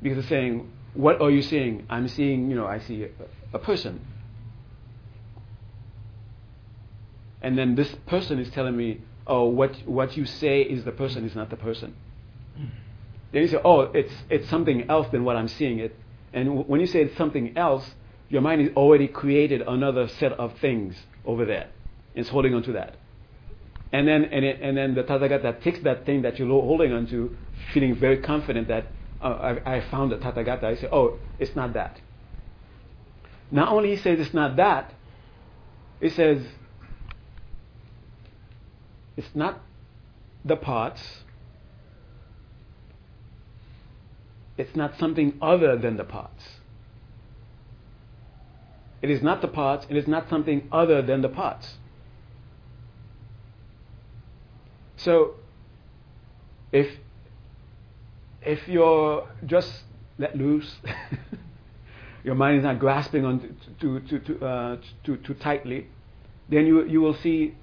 because 0.01 0.19
it's 0.19 0.29
saying, 0.29 0.71
what 0.95 1.21
are 1.21 1.31
you 1.33 1.43
seeing? 1.43 1.87
I'm 1.91 2.07
seeing, 2.07 2.49
you 2.51 2.55
know, 2.55 2.69
I 2.69 2.79
see 2.79 3.03
a, 3.03 3.09
a 3.53 3.59
person. 3.59 4.01
And 7.43 7.59
then 7.59 7.75
this 7.75 7.93
person 8.07 8.39
is 8.39 8.49
telling 8.51 8.77
me, 8.77 9.01
oh, 9.27 9.45
what, 9.45 9.75
what 9.87 10.17
you 10.17 10.25
say 10.25 10.63
is 10.63 10.85
the 10.85 10.93
person 10.93 11.25
is 11.25 11.35
not 11.35 11.51
the 11.51 11.57
person. 11.57 11.95
Then 13.33 13.43
you 13.43 13.49
say, 13.49 13.59
oh, 13.65 13.81
it's, 13.81 14.13
it's 14.31 14.49
something 14.49 14.89
else 14.89 15.09
than 15.11 15.25
what 15.25 15.37
I'm 15.37 15.49
seeing 15.49 15.79
it. 15.79 15.97
And 16.33 16.47
w- 16.47 16.65
when 16.65 16.81
you 16.81 16.87
say 16.87 17.03
it's 17.03 17.17
something 17.17 17.57
else, 17.57 17.95
your 18.29 18.41
mind 18.41 18.61
has 18.63 18.71
already 18.77 19.09
created 19.09 19.63
another 19.63 20.09
set 20.09 20.33
of 20.33 20.59
things 20.59 20.97
over 21.25 21.45
there. 21.45 21.69
It's 22.15 22.29
holding 22.29 22.55
on 22.55 22.63
to 22.65 22.73
that. 22.73 22.97
And 23.93 24.07
then, 24.07 24.25
and, 24.25 24.45
it, 24.45 24.61
and 24.61 24.77
then 24.77 24.95
the 24.95 25.03
Tathagata 25.03 25.63
takes 25.63 25.81
that 25.81 26.07
thing 26.07 26.23
that 26.23 26.39
you're 26.39 26.49
holding 26.49 26.93
on 26.93 27.07
to, 27.09 27.37
feeling 27.73 27.95
very 27.95 28.19
confident 28.19 28.69
that 28.69 28.87
uh, 29.21 29.59
I, 29.65 29.77
I, 29.77 29.91
found 29.91 30.13
the 30.13 30.17
Tathagata. 30.17 30.65
I 30.65 30.77
say, 30.77 30.89
oh, 30.91 31.19
it's 31.39 31.55
not 31.55 31.73
that. 31.75 32.01
Not 33.51 33.69
only 33.69 33.91
he 33.91 33.97
says 33.97 34.19
it's 34.19 34.35
not 34.35 34.57
that, 34.57 34.93
he 36.01 36.11
says 36.11 36.43
it's 39.17 39.35
not 39.35 39.61
the 40.45 40.57
parts, 40.57 41.25
it's 44.57 44.75
not 44.77 44.99
something 44.99 45.35
other 45.41 45.77
than 45.77 45.97
the 45.97 46.05
parts. 46.05 46.45
It 49.03 49.11
is 49.11 49.23
not 49.23 49.41
the 49.43 49.49
parts, 49.49 49.87
and 49.89 49.97
it 49.97 50.01
is 50.01 50.09
not 50.09 50.29
something 50.29 50.69
other 50.73 51.03
than 51.03 51.21
the 51.23 51.29
parts. 51.29 51.77
So, 54.97 55.35
if 56.73 56.89
if 58.43 58.67
you're 58.67 59.29
just 59.45 59.83
let 60.19 60.37
loose, 60.37 60.77
your 62.25 62.35
mind 62.35 62.59
is 62.59 62.65
not 62.65 62.79
grasping 62.79 63.25
on 63.25 63.57
too 63.79 64.01
too 64.01 64.19
too, 64.21 64.45
uh, 64.45 64.77
too, 65.05 65.17
too 65.19 65.35
tightly, 65.35 65.89
then 66.49 66.67
you 66.67 66.85
you 66.87 67.01
will 67.01 67.15
see, 67.15 67.55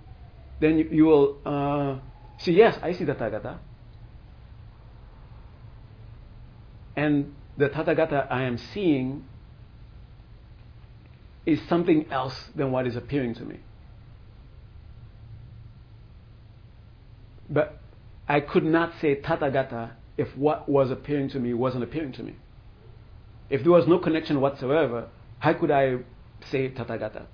then 0.60 0.78
you, 0.78 0.90
you 0.92 1.06
will 1.06 1.38
uh, 1.46 2.00
see. 2.38 2.54
Yes, 2.54 2.78
I 2.82 2.94
see 2.94 3.04
the 3.04 3.14
Tathagata, 3.14 3.58
and 6.96 7.34
the 7.58 7.70
Tathagata 7.70 8.32
I 8.32 8.44
am 8.44 8.58
seeing 8.58 9.26
is 11.46 11.60
something 11.68 12.06
else 12.12 12.46
than 12.56 12.72
what 12.72 12.88
is 12.88 12.96
appearing 12.96 13.36
to 13.36 13.44
me. 13.44 13.60
But 17.50 17.80
I 18.28 18.40
could 18.40 18.64
not 18.64 18.94
say 19.02 19.16
Tathagata 19.16 19.92
if 20.18 20.36
what 20.38 20.70
was 20.70 20.92
appearing 20.92 21.30
to 21.30 21.40
me 21.40 21.54
wasn't 21.54 21.84
appearing 21.84 22.14
to 22.14 22.24
me. 22.24 22.36
If 23.50 23.64
there 23.64 23.72
was 23.72 23.88
no 23.88 24.00
connection 24.00 24.40
whatsoever, 24.40 25.10
how 25.40 25.54
could 25.54 25.72
I 25.72 25.98
say 26.50 26.70
Tathagata? 26.70 27.26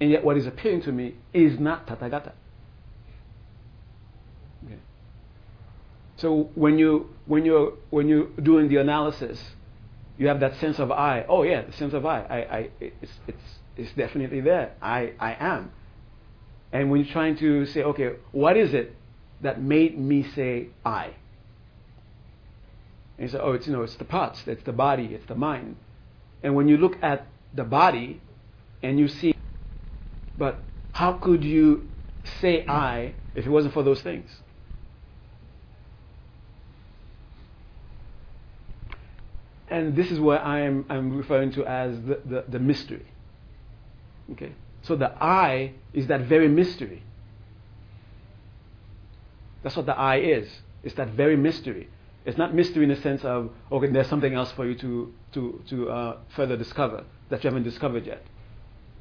And 0.00 0.10
yet 0.10 0.24
what 0.24 0.36
is 0.36 0.46
appearing 0.46 0.82
to 0.82 0.92
me 0.92 1.16
is 1.32 1.58
not 1.58 1.86
Tathagata. 1.86 2.32
Okay. 4.64 4.78
So 6.16 6.50
when 6.54 6.78
you 6.78 7.10
when 7.26 7.44
you 7.44 7.78
when 7.90 8.08
you're 8.08 8.28
doing 8.42 8.68
the 8.68 8.76
analysis, 8.76 9.42
you 10.16 10.28
have 10.28 10.40
that 10.40 10.56
sense 10.56 10.78
of 10.78 10.92
I. 10.92 11.24
Oh 11.28 11.42
yeah, 11.42 11.62
the 11.62 11.72
sense 11.72 11.94
of 11.94 12.06
I. 12.06 12.20
I, 12.22 12.36
I 12.36 12.70
it's 12.80 13.12
it's 13.26 13.42
it's 13.76 13.92
definitely 13.92 14.40
there. 14.40 14.72
I 14.80 15.14
I 15.18 15.36
am. 15.38 15.72
And 16.72 16.90
when 16.90 17.00
you're 17.00 17.12
trying 17.12 17.36
to 17.38 17.66
say, 17.66 17.82
okay, 17.82 18.12
what 18.32 18.56
is 18.56 18.74
it 18.74 18.94
that 19.40 19.60
made 19.60 19.98
me 19.98 20.22
say 20.34 20.68
I? 20.84 21.14
And 23.16 23.26
you 23.26 23.28
say, 23.28 23.38
oh, 23.38 23.52
it's 23.52 23.66
you 23.66 23.72
know, 23.72 23.82
it's 23.82 23.96
the 23.96 24.04
parts, 24.04 24.42
it's 24.46 24.62
the 24.64 24.72
body, 24.72 25.06
it's 25.06 25.26
the 25.26 25.34
mind. 25.34 25.76
And 26.42 26.54
when 26.54 26.68
you 26.68 26.76
look 26.76 26.96
at 27.02 27.26
the 27.54 27.64
body 27.64 28.20
and 28.82 28.98
you 28.98 29.08
see, 29.08 29.34
but 30.38 30.62
how 30.92 31.14
could 31.14 31.44
you 31.44 31.88
say 32.40 32.64
I 32.66 33.14
if 33.34 33.46
it 33.46 33.50
wasn't 33.50 33.74
for 33.74 33.82
those 33.82 34.00
things? 34.00 34.30
And 39.70 39.94
this 39.94 40.10
is 40.10 40.18
what 40.18 40.42
I'm, 40.42 40.86
I'm 40.88 41.16
referring 41.16 41.52
to 41.52 41.66
as 41.66 42.00
the, 42.02 42.20
the, 42.24 42.44
the 42.48 42.58
mystery. 42.58 43.04
Okay? 44.32 44.52
So 44.82 44.96
the 44.96 45.10
I 45.22 45.72
is 45.92 46.06
that 46.06 46.22
very 46.22 46.48
mystery. 46.48 47.02
That's 49.62 49.76
what 49.76 49.86
the 49.86 49.96
I 49.96 50.20
is. 50.20 50.48
It's 50.82 50.94
that 50.94 51.10
very 51.10 51.36
mystery. 51.36 51.88
It's 52.24 52.38
not 52.38 52.54
mystery 52.54 52.84
in 52.84 52.90
the 52.90 52.96
sense 52.96 53.24
of, 53.24 53.50
okay, 53.70 53.88
there's 53.90 54.06
something 54.08 54.32
else 54.32 54.52
for 54.52 54.66
you 54.66 54.74
to, 54.76 55.12
to, 55.32 55.62
to 55.68 55.90
uh, 55.90 56.16
further 56.34 56.56
discover 56.56 57.04
that 57.28 57.44
you 57.44 57.48
haven't 57.48 57.64
discovered 57.64 58.06
yet. 58.06 58.24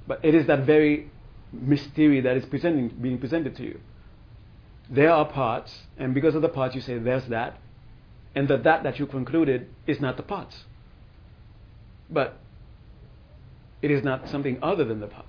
But 0.07 0.19
it 0.23 0.35
is 0.35 0.47
that 0.47 0.65
very 0.65 1.09
mystery 1.51 2.21
that 2.21 2.37
is 2.37 2.45
presenting, 2.45 2.89
being 2.89 3.17
presented 3.17 3.55
to 3.57 3.63
you. 3.63 3.79
There 4.89 5.11
are 5.11 5.25
parts, 5.25 5.73
and 5.97 6.13
because 6.13 6.35
of 6.35 6.41
the 6.41 6.49
parts, 6.49 6.75
you 6.75 6.81
say, 6.81 6.97
there's 6.97 7.27
that, 7.27 7.57
and 8.35 8.47
that 8.47 8.63
that 8.63 8.83
that 8.83 8.99
you 8.99 9.07
concluded 9.07 9.67
is 9.85 9.99
not 9.99 10.17
the 10.17 10.23
parts. 10.23 10.63
But 12.09 12.39
it 13.81 13.91
is 13.91 14.03
not 14.03 14.29
something 14.29 14.59
other 14.61 14.85
than 14.85 14.99
the 14.99 15.07
parts. 15.07 15.27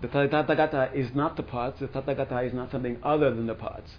The 0.00 0.08
Tathagata 0.08 0.94
is 0.94 1.14
not 1.14 1.36
the 1.36 1.42
parts, 1.42 1.80
the 1.80 1.88
Tathagata 1.88 2.46
is 2.46 2.52
not 2.52 2.70
something 2.70 2.98
other 3.02 3.34
than 3.34 3.46
the 3.46 3.54
parts. 3.54 3.90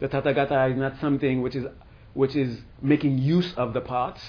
The 0.00 0.08
Tathagata 0.08 0.70
is 0.70 0.76
not 0.76 1.00
something 1.00 1.42
which 1.42 1.56
is, 1.56 1.66
which 2.14 2.36
is 2.36 2.60
making 2.80 3.18
use 3.18 3.52
of 3.56 3.72
the 3.72 3.80
parts, 3.80 4.20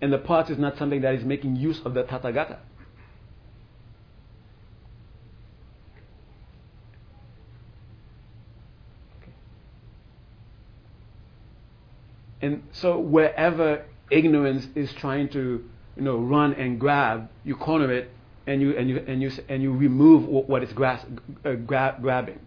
and 0.00 0.12
the 0.12 0.18
parts 0.18 0.50
is 0.50 0.58
not 0.58 0.78
something 0.78 1.02
that 1.02 1.14
is 1.14 1.24
making 1.24 1.56
use 1.56 1.80
of 1.84 1.94
the 1.94 2.04
Tathagata. 2.04 2.58
And 12.42 12.62
so 12.72 12.98
wherever 12.98 13.84
ignorance 14.10 14.66
is 14.74 14.92
trying 14.94 15.28
to, 15.30 15.64
you 15.96 16.02
know, 16.02 16.16
run 16.16 16.54
and 16.54 16.80
grab, 16.80 17.28
you 17.44 17.56
corner 17.56 17.92
it 17.92 18.10
and 18.46 18.60
you 18.60 18.76
and 18.76 18.88
you 18.88 19.04
and 19.06 19.22
you 19.22 19.30
and 19.48 19.62
you 19.62 19.72
remove 19.72 20.26
what 20.26 20.62
is 20.62 20.72
grasp, 20.72 21.06
uh, 21.44 21.52
grabbing 21.54 22.40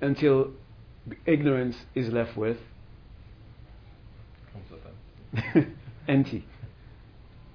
until 0.00 0.50
ignorance 1.26 1.76
is 1.94 2.08
left 2.08 2.36
with 2.36 2.58
empty. 6.08 6.44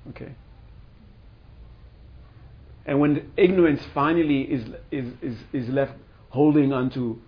Okay. 0.09 0.33
And 2.85 3.01
when 3.01 3.31
ignorance 3.35 3.81
finally 3.93 4.43
is, 4.43 4.63
is, 4.91 5.13
is, 5.21 5.37
is 5.51 5.69
left 5.69 5.93
holding 6.29 6.71
onto 6.71 7.19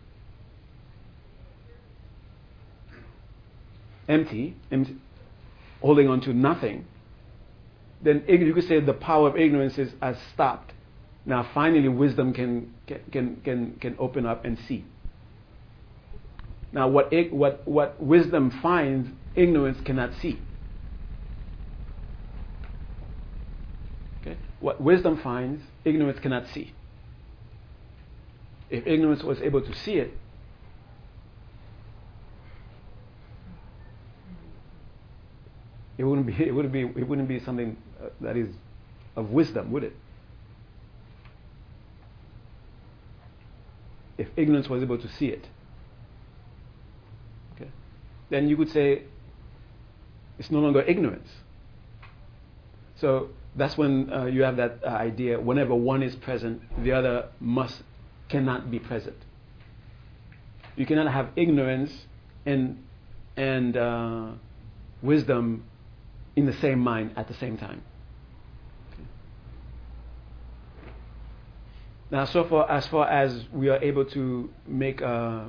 empty, 4.10 4.56
empty, 4.72 4.98
holding 5.82 6.10
on 6.10 6.20
to 6.22 6.34
nothing, 6.34 6.86
then 8.02 8.24
you 8.28 8.54
could 8.54 8.68
say 8.68 8.80
the 8.80 8.94
power 8.94 9.30
of 9.30 9.38
ignorance 9.38 9.78
is, 9.78 9.94
has 10.02 10.18
stopped. 10.34 10.74
Now 11.26 11.48
finally 11.54 11.88
wisdom 11.88 12.34
can, 12.34 12.74
can, 13.12 13.42
can, 13.44 13.78
can 13.80 13.96
open 14.00 14.26
up 14.26 14.46
and 14.46 14.58
see. 14.68 14.86
Now 16.72 16.88
what, 16.88 17.14
what, 17.32 17.68
what 17.68 18.02
wisdom 18.02 18.52
finds, 18.62 19.10
ignorance 19.36 19.80
cannot 19.82 20.14
see. 20.22 20.40
Okay? 24.22 24.38
What 24.60 24.82
wisdom 24.82 25.20
finds, 25.22 25.64
ignorance 25.84 26.20
cannot 26.20 26.48
see. 26.48 26.74
If 28.70 28.86
ignorance 28.86 29.24
was 29.24 29.42
able 29.42 29.62
to 29.62 29.76
see 29.76 29.94
it, 29.94 30.14
it 36.00 36.06
wouldn't 36.06 36.26
be 36.26 36.34
it 36.44 36.56
wouldn't 36.56 36.74
be 36.74 36.84
it 36.84 37.08
wouldn't 37.08 37.28
be 37.28 37.40
something 37.42 37.76
uh, 38.02 38.08
that 38.22 38.38
is 38.38 38.48
of 39.18 39.32
wisdom, 39.32 39.70
would 39.74 39.84
it? 39.84 39.94
If 44.18 44.30
ignorance 44.38 44.70
was 44.70 44.82
able 44.82 44.98
to 44.98 45.10
see 45.10 45.28
it, 45.28 45.46
okay, 47.54 47.70
then 48.30 48.48
you 48.48 48.56
could 48.56 48.70
say 48.70 49.04
it's 50.38 50.50
no 50.50 50.60
longer 50.60 50.82
ignorance. 50.82 51.28
So 52.96 53.32
that's 53.58 53.78
when 53.78 54.12
uh, 54.12 54.26
you 54.26 54.44
have 54.44 54.56
that 54.56 54.80
uh, 54.86 54.88
idea. 54.88 55.38
Whenever 55.38 55.76
one 55.76 56.02
is 56.02 56.16
present, 56.16 56.62
the 56.82 56.94
other 56.94 57.28
must 57.42 57.84
cannot 58.30 58.72
be 58.72 58.80
present. 58.80 59.18
You 60.78 60.86
cannot 60.86 61.12
have 61.12 61.28
ignorance 61.36 61.92
and 62.46 62.86
and 63.36 63.76
uh, 63.76 64.32
wisdom 65.02 65.66
in 66.40 66.46
the 66.46 66.54
same 66.54 66.80
mind 66.80 67.12
at 67.18 67.28
the 67.28 67.34
same 67.34 67.58
time. 67.58 67.82
Okay. 68.94 69.04
Now, 72.12 72.24
so 72.24 72.46
far 72.46 72.72
as 72.72 72.88
far 72.88 73.10
as 73.10 73.44
we 73.52 73.68
are 73.68 73.84
able 73.84 74.06
to 74.06 74.50
make 74.66 75.02
uh, 75.02 75.48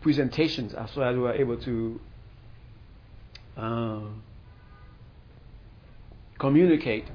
presentations, 0.00 0.74
as 0.74 0.90
far 0.90 1.10
as 1.10 1.16
we 1.16 1.22
are 1.22 1.34
able 1.34 1.58
to 1.58 2.00
uh, 3.56 4.00
communicate, 6.40 7.06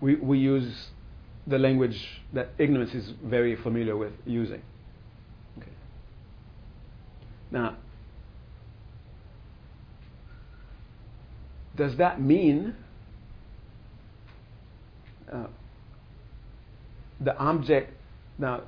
we, 0.00 0.14
we 0.14 0.38
use 0.38 0.90
the 1.48 1.58
language 1.58 2.00
that 2.32 2.50
ignorance 2.58 2.94
is 2.94 3.12
very 3.24 3.56
familiar 3.56 3.96
with 3.96 4.12
using. 4.24 4.62
Okay. 5.58 5.72
Now, 7.50 7.76
does 11.76 11.96
that 11.96 12.20
mean 12.20 12.74
uh, 15.32 15.46
the 17.20 17.36
object? 17.36 17.92
Now, 18.38 18.62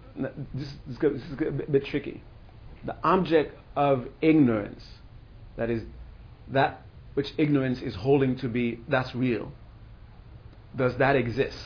this, 0.54 0.72
this, 0.86 0.98
this 0.98 1.22
is 1.22 1.32
a 1.32 1.70
bit 1.70 1.84
tricky. 1.86 2.22
The 2.84 2.96
object 3.02 3.56
of 3.74 4.08
ignorance, 4.20 4.84
that 5.56 5.70
is, 5.70 5.82
that 6.48 6.82
which 7.14 7.32
ignorance 7.36 7.80
is 7.80 7.94
holding 7.94 8.36
to 8.36 8.48
be 8.48 8.80
that's 8.88 9.14
real, 9.14 9.52
does 10.74 10.96
that 10.98 11.16
exist? 11.16 11.58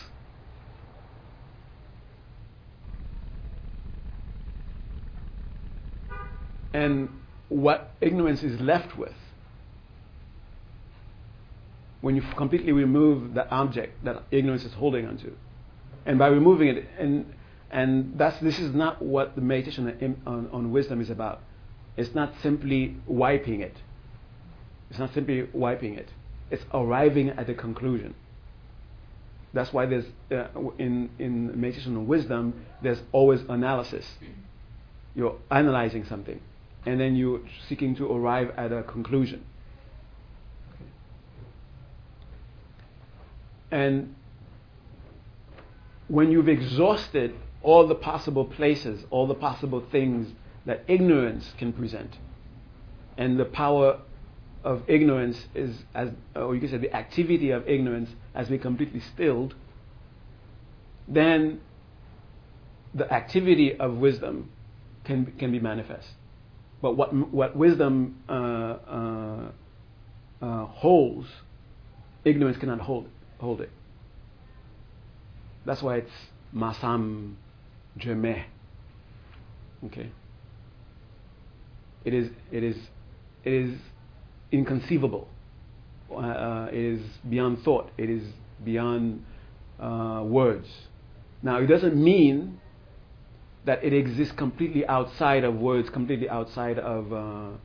And 6.72 7.09
what 7.49 7.93
ignorance 8.01 8.43
is 8.43 8.61
left 8.61 8.97
with 8.97 9.12
when 12.01 12.17
you 12.17 12.23
completely 12.37 12.73
remove 12.73 13.35
the 13.35 13.49
object 13.51 14.05
that 14.05 14.23
ignorance 14.31 14.65
is 14.65 14.73
holding 14.73 15.07
onto. 15.07 15.33
And 16.07 16.19
by 16.19 16.29
removing 16.29 16.69
it, 16.69 16.89
and, 16.99 17.33
and 17.71 18.15
that's, 18.17 18.39
this 18.41 18.59
is 18.59 18.75
not 18.75 19.03
what 19.03 19.35
the 19.35 19.43
meditation 19.43 20.19
on, 20.27 20.49
on 20.53 20.73
wisdom 20.73 21.01
is 21.01 21.11
about. 21.11 21.41
It's 21.97 22.15
not 22.15 22.33
simply 22.43 22.97
wiping 23.07 23.61
it. 23.61 23.77
It's 24.89 24.99
not 24.99 25.13
simply 25.13 25.49
wiping 25.53 25.95
it. 25.95 26.09
It's 26.51 26.65
arriving 26.73 27.31
at 27.31 27.49
a 27.49 27.55
conclusion. 27.55 28.15
That's 29.53 29.73
why 29.73 29.87
there's, 29.87 30.07
uh, 30.31 30.47
in, 30.79 31.11
in 31.19 31.61
meditation 31.61 31.97
on 31.97 32.07
wisdom, 32.07 32.65
there's 32.83 33.03
always 33.13 33.41
analysis. 33.49 34.07
You're 35.15 35.37
analyzing 35.51 36.05
something, 36.05 36.41
and 36.87 37.01
then 37.01 37.17
you're 37.17 37.41
seeking 37.69 37.97
to 37.97 38.11
arrive 38.11 38.53
at 38.57 38.73
a 38.73 38.83
conclusion. 38.85 39.45
And 43.71 44.14
when 46.09 46.33
you've 46.33 46.49
exhausted 46.49 47.35
all 47.62 47.87
the 47.87 47.95
possible 47.95 48.45
places, 48.45 49.05
all 49.11 49.27
the 49.27 49.35
possible 49.35 49.85
things 49.93 50.33
that 50.66 50.85
ignorance 50.89 51.55
can 51.59 51.73
present, 51.73 52.18
and 53.16 53.39
the 53.39 53.45
power 53.45 54.01
of 54.64 54.83
ignorance 54.89 55.47
is, 55.55 55.85
as, 55.95 56.11
or 56.35 56.55
you 56.55 56.61
can 56.61 56.71
say 56.71 56.77
the 56.79 56.95
activity 56.95 57.51
of 57.51 57.66
ignorance 57.68 58.11
has 58.35 58.49
been 58.49 58.59
completely 58.59 59.01
stilled, 59.01 59.55
then 61.09 61.61
the 62.95 63.11
activity 63.12 63.79
of 63.79 63.95
wisdom 63.95 64.51
can, 65.05 65.33
can 65.39 65.53
be 65.53 65.61
manifest. 65.61 66.09
But 66.83 66.97
what, 66.97 67.14
what 67.14 67.57
wisdom 67.57 68.23
uh, 68.29 68.33
uh, 68.33 69.51
uh, 70.43 70.64
holds, 70.66 71.29
ignorance 72.25 72.57
cannot 72.59 72.81
hold 72.81 73.09
hold 73.41 73.61
it. 73.61 73.70
That's 75.64 75.82
why 75.82 75.97
it's 75.97 76.11
masam 76.55 77.34
jeme. 77.99 78.45
Okay. 79.86 80.11
It 82.05 82.14
is. 82.14 82.30
It 82.51 82.62
is. 82.62 82.76
It 83.45 83.53
is 83.53 83.78
inconceivable. 84.53 85.28
Uh, 86.11 86.16
uh, 86.16 86.68
it 86.72 86.78
is 86.78 87.01
beyond 87.28 87.62
thought. 87.62 87.91
It 87.97 88.11
is 88.11 88.22
beyond 88.64 89.24
uh, 89.78 90.22
words. 90.24 90.68
Now, 91.43 91.59
it 91.59 91.66
doesn't 91.66 91.97
mean 91.97 92.61
that 93.64 93.84
it 93.84 93.93
exists 93.93 94.34
completely 94.36 94.86
outside 94.86 95.45
of 95.45 95.55
words, 95.55 95.88
completely 95.91 96.28
outside 96.28 96.78
of 96.78 97.12
uh, 97.12 97.57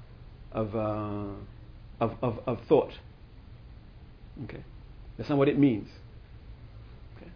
of, 0.51 0.76
uh, 0.76 1.34
of, 1.99 2.13
of 2.21 2.39
of 2.45 2.59
thought. 2.67 2.91
Okay. 4.43 4.63
That's 5.18 5.30
not 5.30 5.38
what 5.38 5.47
it 5.47 5.57
means. 5.57 5.88
Okay. 7.18 7.32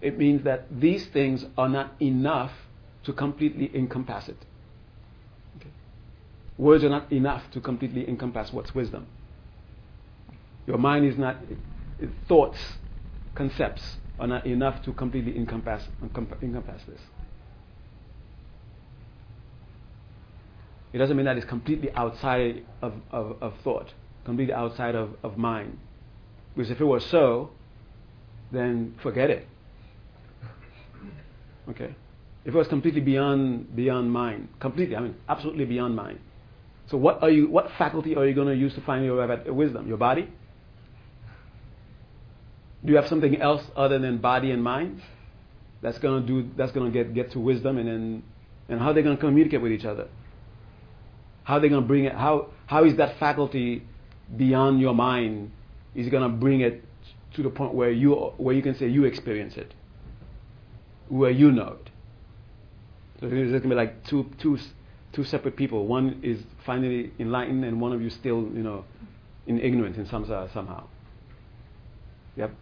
It 0.00 0.18
means 0.18 0.44
that 0.44 0.66
these 0.70 1.06
things 1.06 1.44
are 1.56 1.68
not 1.68 1.94
enough 2.00 2.52
to 3.04 3.12
completely 3.12 3.70
encompass 3.74 4.28
it. 4.28 4.36
Okay. 5.56 5.70
Words 6.58 6.84
are 6.84 6.90
not 6.90 7.12
enough 7.12 7.50
to 7.52 7.60
completely 7.60 8.08
encompass 8.08 8.52
what's 8.52 8.74
wisdom. 8.74 9.06
Your 10.66 10.78
mind 10.78 11.06
is 11.06 11.18
not, 11.18 11.36
it, 12.00 12.08
thoughts, 12.26 12.58
concepts 13.34 13.82
are 14.18 14.26
not 14.26 14.46
enough 14.46 14.82
to 14.84 14.92
completely 14.92 15.36
encompass, 15.36 15.84
encompass 16.02 16.82
this. 16.86 17.00
It 20.92 20.98
doesn't 20.98 21.16
mean 21.16 21.26
that 21.26 21.36
it's 21.36 21.46
completely 21.46 21.90
outside 21.94 22.64
of, 22.80 22.94
of, 23.10 23.36
of 23.42 23.54
thought, 23.64 23.92
completely 24.24 24.54
outside 24.54 24.94
of, 24.94 25.16
of 25.24 25.36
mind. 25.36 25.78
Because 26.54 26.70
if 26.70 26.80
it 26.80 26.84
was 26.84 27.04
so, 27.06 27.50
then 28.52 28.94
forget 29.02 29.30
it. 29.30 29.46
Okay? 31.68 31.94
If 32.44 32.54
it 32.54 32.56
was 32.56 32.68
completely 32.68 33.00
beyond 33.00 33.74
beyond 33.74 34.12
mind, 34.12 34.48
completely, 34.60 34.96
I 34.96 35.00
mean, 35.00 35.16
absolutely 35.28 35.64
beyond 35.64 35.96
mind. 35.96 36.18
So 36.86 36.98
what 36.98 37.22
are 37.22 37.30
you? 37.30 37.48
What 37.48 37.70
faculty 37.78 38.14
are 38.14 38.26
you 38.26 38.34
going 38.34 38.48
to 38.48 38.54
use 38.54 38.74
to 38.74 38.82
find 38.82 39.04
your 39.04 39.52
wisdom? 39.52 39.88
Your 39.88 39.96
body? 39.96 40.28
Do 42.84 42.92
you 42.92 42.96
have 42.96 43.08
something 43.08 43.40
else 43.40 43.64
other 43.74 43.98
than 43.98 44.18
body 44.18 44.50
and 44.50 44.62
mind 44.62 45.00
that's 45.80 45.98
going 45.98 46.26
to 46.26 46.26
do? 46.26 46.50
That's 46.54 46.72
going 46.72 46.92
to 46.92 46.96
get 46.96 47.14
get 47.14 47.32
to 47.32 47.40
wisdom, 47.40 47.78
and 47.78 47.88
then 47.88 48.22
and 48.68 48.78
how 48.78 48.90
are 48.90 48.92
they 48.92 49.02
going 49.02 49.16
to 49.16 49.20
communicate 49.20 49.62
with 49.62 49.72
each 49.72 49.86
other? 49.86 50.08
How 51.44 51.54
are 51.54 51.60
they 51.60 51.70
going 51.70 51.80
to 51.80 51.88
bring 51.88 52.04
it? 52.04 52.12
How 52.12 52.48
how 52.66 52.84
is 52.84 52.96
that 52.96 53.18
faculty 53.18 53.86
beyond 54.36 54.80
your 54.82 54.94
mind 54.94 55.50
is 55.94 56.08
going 56.08 56.22
to 56.22 56.28
bring 56.28 56.60
it 56.60 56.84
to 57.34 57.42
the 57.42 57.50
point 57.50 57.74
where 57.74 57.90
you 57.90 58.14
where 58.36 58.54
you 58.54 58.62
can 58.62 58.74
say 58.74 58.88
you 58.88 59.04
experience 59.04 59.56
it, 59.56 59.74
where 61.08 61.30
you 61.30 61.50
know 61.50 61.76
it. 61.80 61.90
So 63.20 63.26
it's 63.26 63.32
going 63.32 63.62
to 63.62 63.68
be 63.68 63.74
like 63.74 64.04
two 64.04 64.30
two 64.38 64.58
two 65.12 65.24
separate 65.24 65.56
people. 65.56 65.86
One 65.86 66.20
is 66.22 66.42
finally 66.64 67.12
enlightened, 67.18 67.64
and 67.64 67.80
one 67.80 67.92
of 67.92 68.02
you 68.02 68.10
still 68.10 68.42
you 68.54 68.62
know 68.62 68.84
in 69.46 69.60
ignorance 69.60 69.96
in 69.96 70.06
some 70.06 70.26
somehow. 70.52 70.86
You 72.36 72.42
have 72.42 72.52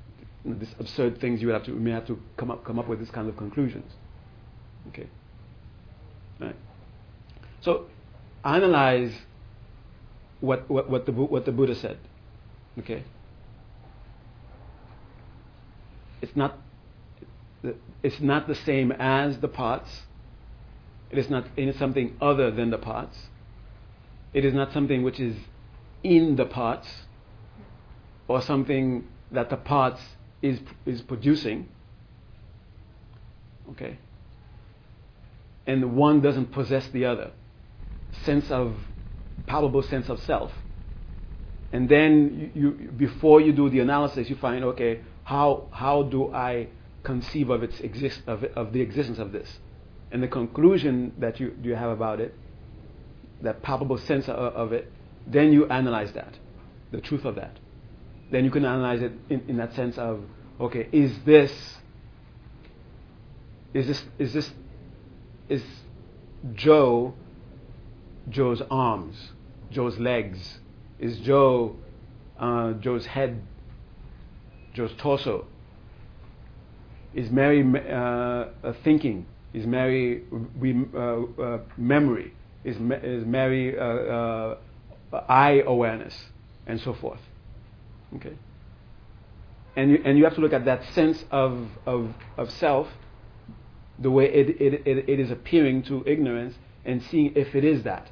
you 0.45 0.53
know, 0.53 0.59
these 0.59 0.75
absurd 0.79 1.21
things. 1.21 1.41
You 1.41 1.49
have 1.49 1.65
to 1.65 1.73
you 1.73 1.79
may 1.79 1.93
have 1.93 2.07
to 2.07 2.21
come 2.37 2.51
up 2.51 2.65
come 2.65 2.79
up 2.79 2.89
with 2.89 2.99
these 2.99 3.11
kind 3.11 3.29
of 3.29 3.37
conclusions. 3.37 3.91
Okay. 4.89 5.07
Right. 6.41 6.57
So 7.61 7.87
analyze 8.45 9.13
what 10.41 10.69
what, 10.71 10.91
what 10.91 11.07
the 11.07 11.13
what 11.13 11.45
the 11.45 11.53
Buddha 11.53 11.75
said. 11.75 11.99
Okay. 12.79 13.05
It's 16.23 16.35
not, 16.37 16.59
it's 18.03 18.21
not 18.21 18.49
the 18.49 18.55
same 18.55 18.93
as 18.93 19.39
the 19.41 19.49
parts. 19.49 20.03
It 21.11 21.19
is 21.19 21.29
not 21.29 21.47
it 21.57 21.69
is 21.69 21.79
something 21.79 22.17
other 22.23 22.51
than 22.51 22.71
the 22.71 22.79
parts. 22.79 23.27
It 24.33 24.47
is 24.47 24.55
not 24.55 24.73
something 24.73 25.03
which 25.03 25.21
is 25.21 25.37
in 26.03 26.37
the 26.37 26.47
parts 26.47 26.89
or 28.29 28.41
something 28.41 29.07
that 29.31 29.51
the 29.51 29.57
parts 29.57 30.01
is, 30.41 30.61
is 30.87 31.03
producing. 31.03 31.69
Okay? 33.73 33.99
And 35.67 35.97
one 35.97 36.23
doesn't 36.23 36.53
possess 36.53 36.89
the 36.89 37.05
other. 37.05 37.33
Sense 38.25 38.51
of, 38.51 38.77
palpable 39.47 39.83
sense 39.83 40.09
of 40.09 40.21
self. 40.21 40.53
and 41.73 41.89
then 41.89 42.53
you, 42.55 42.79
you 42.81 42.89
before 42.91 43.41
you 43.41 43.53
do 43.53 43.71
the 43.71 43.81
analysis, 43.81 44.29
you 44.29 44.37
find 44.37 44.65
okay, 44.65 45.01
how 45.25 45.69
how 45.71 46.03
do 46.05 46.33
I 46.33 46.69
conceive 47.03 47.51
of 47.51 47.63
its 47.63 47.81
exist 47.81 48.23
of, 48.27 48.45
of 48.45 48.73
the 48.73 48.81
existence 48.81 49.19
of 49.19 49.33
this, 49.33 49.59
and 50.11 50.23
the 50.23 50.29
conclusion 50.29 51.13
that 51.19 51.41
you 51.41 51.57
you 51.63 51.75
have 51.75 51.91
about 51.91 52.21
it, 52.21 52.35
that 53.43 53.63
palpable 53.63 53.99
sense 53.99 54.29
of, 54.29 54.37
of 54.37 54.73
it, 54.73 54.91
then 55.27 55.53
you 55.53 55.67
analyze 55.67 56.13
that, 56.13 56.39
the 56.91 57.01
truth 57.01 57.25
of 57.25 57.37
that. 57.37 57.59
Then 58.31 58.45
you 58.45 58.51
can 58.51 58.65
analyze 58.65 59.03
it 59.03 59.13
in, 59.29 59.43
in 59.49 59.57
that 59.59 59.75
sense 59.75 59.99
of 59.99 60.23
okay, 60.61 60.89
is 60.93 61.13
this 61.25 61.53
is 63.75 63.87
this 63.87 64.05
is 64.19 64.33
this 64.33 64.51
is 65.49 65.63
Joe 66.55 67.15
Joe's 68.29 68.63
arms, 68.71 69.33
Joe's 69.71 69.99
legs? 69.99 70.59
Is 70.99 71.19
Joe 71.19 71.77
uh, 72.39 72.75
Joe's 72.75 73.07
head, 73.07 73.43
Joe's 74.75 74.93
torso? 74.99 75.47
Is 77.15 77.31
Mary 77.31 77.63
uh, 77.91 78.73
thinking? 78.83 79.27
Is 79.53 79.67
Mary 79.67 80.23
uh, 80.95 80.99
uh, 80.99 81.59
memory? 81.77 82.33
Is, 82.65 82.77
is 82.77 83.27
Mary 83.27 83.79
uh, 83.79 83.83
uh, 83.83 84.57
eye 85.29 85.63
awareness? 85.67 86.15
And 86.67 86.81
so 86.81 86.95
forth. 86.95 87.21
Okay? 88.17 88.33
And 89.77 89.91
you, 89.91 90.03
and 90.05 90.17
you 90.17 90.25
have 90.25 90.35
to 90.37 90.41
look 90.41 90.53
at 90.53 90.65
that 90.65 90.85
sense 90.95 91.25
of, 91.31 91.69
of, 91.87 92.15
of 92.37 92.51
self, 92.51 92.89
the 93.99 94.11
way 94.11 94.27
it, 94.27 94.61
it, 94.61 94.87
it, 94.87 95.09
it 95.09 95.21
is 95.21 95.31
appearing 95.31 95.83
to 95.85 96.03
ignorance, 96.07 96.55
and 96.85 97.03
seeing 97.03 97.33
if 97.35 97.55
it 97.55 97.65
is 97.65 97.83
that. 97.83 98.09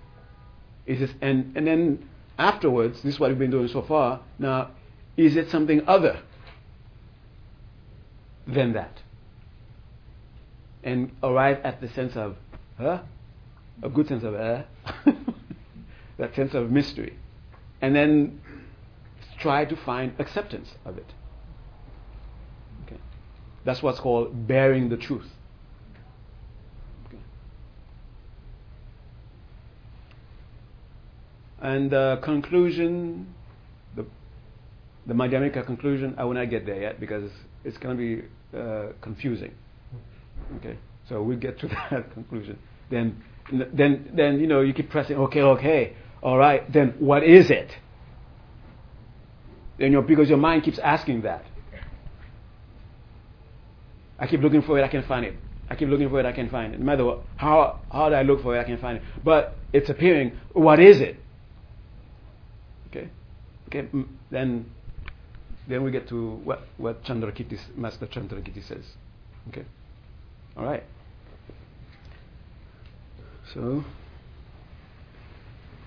Is 0.87 1.01
this, 1.01 1.11
and, 1.21 1.57
and 1.57 1.67
then 1.67 2.09
afterwards, 2.39 3.03
this 3.03 3.15
is 3.15 3.21
what 3.21 3.31
we've 3.31 3.39
been 3.39 3.51
doing 3.51 3.69
so 3.69 3.83
far. 3.83 4.21
Now, 4.39 4.71
is 5.17 5.37
it 5.37 5.51
something 5.51 5.83
other 5.87 6.21
than 8.47 8.73
that? 8.73 9.01
And 10.83 11.13
arrive 11.23 11.59
at 11.65 11.81
the 11.81 11.89
sense 11.89 12.17
of, 12.17 12.37
huh? 12.79 13.03
A 13.83 13.89
good 13.89 14.09
sense 14.09 14.25
of, 14.25 14.35
uh? 14.35 14.63
that 16.19 16.35
sense 16.35 16.55
of 16.55 16.71
mystery. 16.71 17.17
And 17.81 17.95
then 17.95 18.41
try 19.39 19.65
to 19.65 19.77
find 19.77 20.13
acceptance 20.19 20.69
of 20.85 20.99
it. 20.99 21.13
Okay. 22.87 23.01
That's 23.65 23.83
what's 23.83 24.01
called 24.01 24.47
bearing 24.47 24.89
the 24.89 24.97
truth. 24.97 25.29
And 31.61 31.91
the 31.91 32.19
conclusion, 32.23 33.35
the, 33.95 34.07
the 35.07 35.13
Madhyamika 35.13 35.65
conclusion, 35.67 36.15
I 36.17 36.25
will 36.25 36.35
not 36.35 36.49
get 36.49 36.65
there 36.65 36.81
yet 36.81 36.99
because 36.99 37.31
it's 37.65 37.79
going 37.79 37.97
to 37.97 38.01
be 38.01 38.59
uh, 38.59 38.93
confusing. 39.01 39.55
Okay, 40.57 40.77
so 41.09 41.23
we'll 41.23 41.39
get 41.39 41.59
to 41.61 41.69
that 41.91 42.13
conclusion. 42.13 42.59
Then, 42.91 43.23
then, 43.51 44.11
then 44.15 44.41
you 44.41 44.47
know, 44.47 44.61
you 44.63 44.73
keep 44.73 44.91
pressing. 44.91 45.17
Okay, 45.17 45.43
okay, 45.43 45.97
all 46.23 46.39
right. 46.39 46.71
Then 46.73 46.95
what 46.99 47.23
is 47.23 47.51
it? 47.51 47.71
Then 49.79 49.93
you 49.93 50.03
because 50.03 50.29
your 50.29 50.39
mind 50.39 50.63
keeps 50.63 50.79
asking 50.79 51.23
that. 51.23 51.45
I 54.19 54.27
keep 54.27 54.41
looking 54.41 54.61
for 54.61 54.79
it, 54.79 54.85
I 54.85 54.89
can 54.89 55.03
find 55.05 55.25
it. 55.25 55.35
I 55.71 55.77
keep 55.77 55.89
looking 55.89 56.11
for 56.11 56.21
it, 56.21 56.27
I 56.27 56.33
can't 56.33 56.51
find 56.51 56.75
it. 56.75 56.81
No 56.81 56.85
matter 56.85 57.05
what, 57.05 57.23
how 57.37 57.81
hard 57.91 58.13
I 58.13 58.23
look 58.23 58.43
for 58.43 58.55
it, 58.55 58.61
I 58.61 58.65
can't 58.65 58.81
find 58.81 58.99
it. 58.99 59.03
But 59.25 59.57
it's 59.73 59.89
appearing. 59.89 60.33
What 60.53 60.79
is 60.79 61.01
it? 61.01 61.17
Okay, 62.89 63.09
okay. 63.69 63.89
Then, 64.31 64.67
then 65.71 65.83
we 65.83 65.91
get 65.91 66.09
to 66.09 66.33
what 66.45 66.67
what 66.77 67.05
Chandrakirti, 67.05 67.59
Master 67.77 68.07
Chandrakirti 68.07 68.63
says. 68.67 68.85
Okay, 69.49 69.65
all 70.57 70.65
right. 70.65 70.83
So 73.55 73.85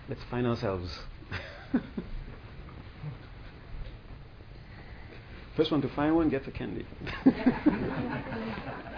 let's 0.09 0.23
find 0.29 0.47
ourselves. 0.47 0.99
First 5.55 5.71
one 5.71 5.81
to 5.81 5.89
find 5.89 6.15
one 6.15 6.29
gets 6.29 6.47
a 6.47 6.51
candy. 6.51 6.85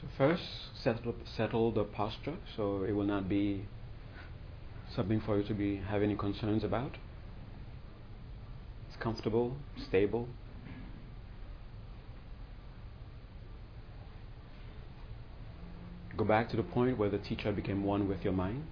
So 0.00 0.06
first, 0.16 0.42
settle, 0.80 1.14
settle 1.36 1.72
the 1.72 1.82
posture 1.82 2.36
so 2.56 2.84
it 2.84 2.92
will 2.92 3.04
not 3.04 3.28
be 3.28 3.64
something 4.94 5.20
for 5.20 5.38
you 5.38 5.42
to 5.48 5.54
be 5.54 5.76
have 5.76 6.02
any 6.02 6.14
concerns 6.14 6.62
about. 6.62 6.96
It's 8.88 8.96
comfortable, 8.96 9.56
stable. 9.88 10.28
Go 16.16 16.24
back 16.24 16.48
to 16.50 16.56
the 16.56 16.62
point 16.62 16.96
where 16.96 17.10
the 17.10 17.18
teacher 17.18 17.50
became 17.50 17.82
one 17.82 18.08
with 18.08 18.22
your 18.22 18.32
mind. 18.32 18.66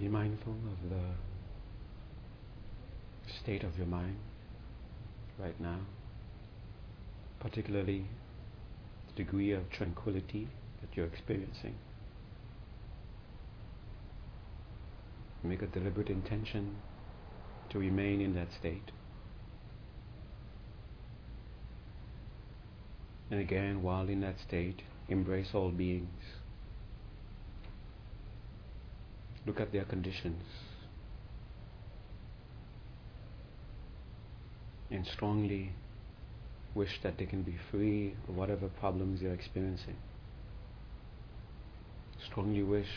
Be 0.00 0.08
mindful 0.08 0.54
of 0.54 0.88
the 0.88 1.04
state 3.42 3.62
of 3.64 3.76
your 3.76 3.86
mind 3.86 4.16
right 5.38 5.60
now, 5.60 5.80
particularly 7.38 8.06
the 9.08 9.24
degree 9.24 9.52
of 9.52 9.68
tranquility 9.70 10.48
that 10.80 10.96
you're 10.96 11.04
experiencing. 11.04 11.74
Make 15.42 15.60
a 15.60 15.66
deliberate 15.66 16.08
intention 16.08 16.76
to 17.68 17.78
remain 17.78 18.22
in 18.22 18.34
that 18.36 18.48
state. 18.58 18.92
And 23.30 23.38
again, 23.38 23.82
while 23.82 24.08
in 24.08 24.22
that 24.22 24.40
state, 24.40 24.80
embrace 25.10 25.50
all 25.52 25.70
beings. 25.70 26.39
Look 29.46 29.60
at 29.60 29.72
their 29.72 29.84
conditions 29.84 30.42
and 34.90 35.06
strongly 35.06 35.72
wish 36.74 37.00
that 37.02 37.18
they 37.18 37.26
can 37.26 37.42
be 37.42 37.56
free 37.70 38.14
of 38.28 38.36
whatever 38.36 38.68
problems 38.68 39.20
they're 39.20 39.32
experiencing. 39.32 39.96
Strongly 42.26 42.62
wish 42.62 42.88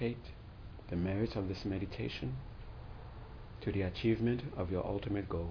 dedicate 0.00 0.32
the 0.88 0.96
merits 0.96 1.36
of 1.36 1.46
this 1.46 1.64
meditation 1.64 2.34
to 3.60 3.70
the 3.70 3.82
achievement 3.82 4.40
of 4.56 4.70
your 4.70 4.84
ultimate 4.86 5.28
goal. 5.28 5.50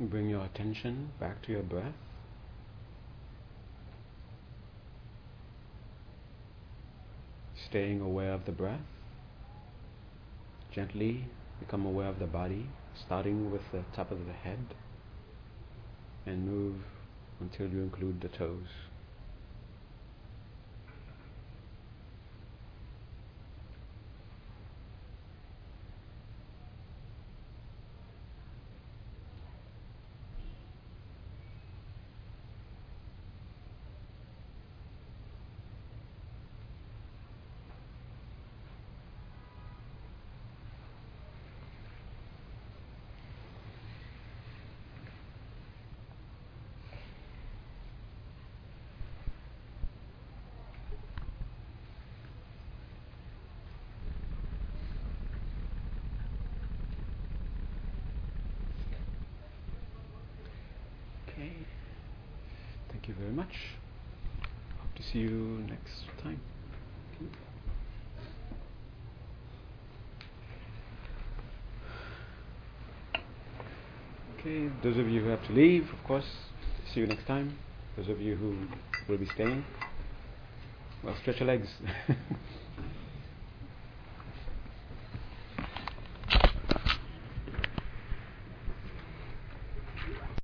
Bring 0.00 0.30
your 0.30 0.44
attention 0.44 1.10
back 1.18 1.42
to 1.42 1.52
your 1.52 1.62
breath. 1.62 1.92
Staying 7.68 8.00
aware 8.00 8.32
of 8.32 8.44
the 8.44 8.52
breath. 8.52 8.80
Gently 10.70 11.24
become 11.58 11.84
aware 11.84 12.06
of 12.06 12.20
the 12.20 12.26
body, 12.26 12.68
starting 12.94 13.50
with 13.50 13.62
the 13.72 13.82
top 13.92 14.12
of 14.12 14.24
the 14.24 14.32
head, 14.32 14.74
and 16.24 16.46
move 16.46 16.76
until 17.40 17.66
you 17.66 17.80
include 17.82 18.20
the 18.20 18.28
toes. 18.28 18.68
Okay. 61.38 61.52
Thank 62.90 63.06
you 63.06 63.14
very 63.14 63.30
much. 63.30 63.54
Hope 64.80 64.94
to 64.96 65.02
see 65.04 65.20
you 65.20 65.64
next 65.68 66.06
time. 66.20 66.40
Okay, 74.40 74.67
those 74.82 74.96
of 74.96 75.08
you 75.08 75.22
who 75.22 75.28
have 75.28 75.44
to 75.46 75.52
leave, 75.52 75.88
of 75.92 76.04
course, 76.04 76.26
see 76.92 77.00
you 77.00 77.06
next 77.06 77.26
time. 77.26 77.58
Those 77.96 78.08
of 78.08 78.20
you 78.20 78.36
who 78.36 78.56
will 79.08 79.18
be 79.18 79.26
staying, 79.34 79.64
well, 81.02 81.16
stretch 81.20 81.40
your 81.40 81.48
legs. 81.48 81.68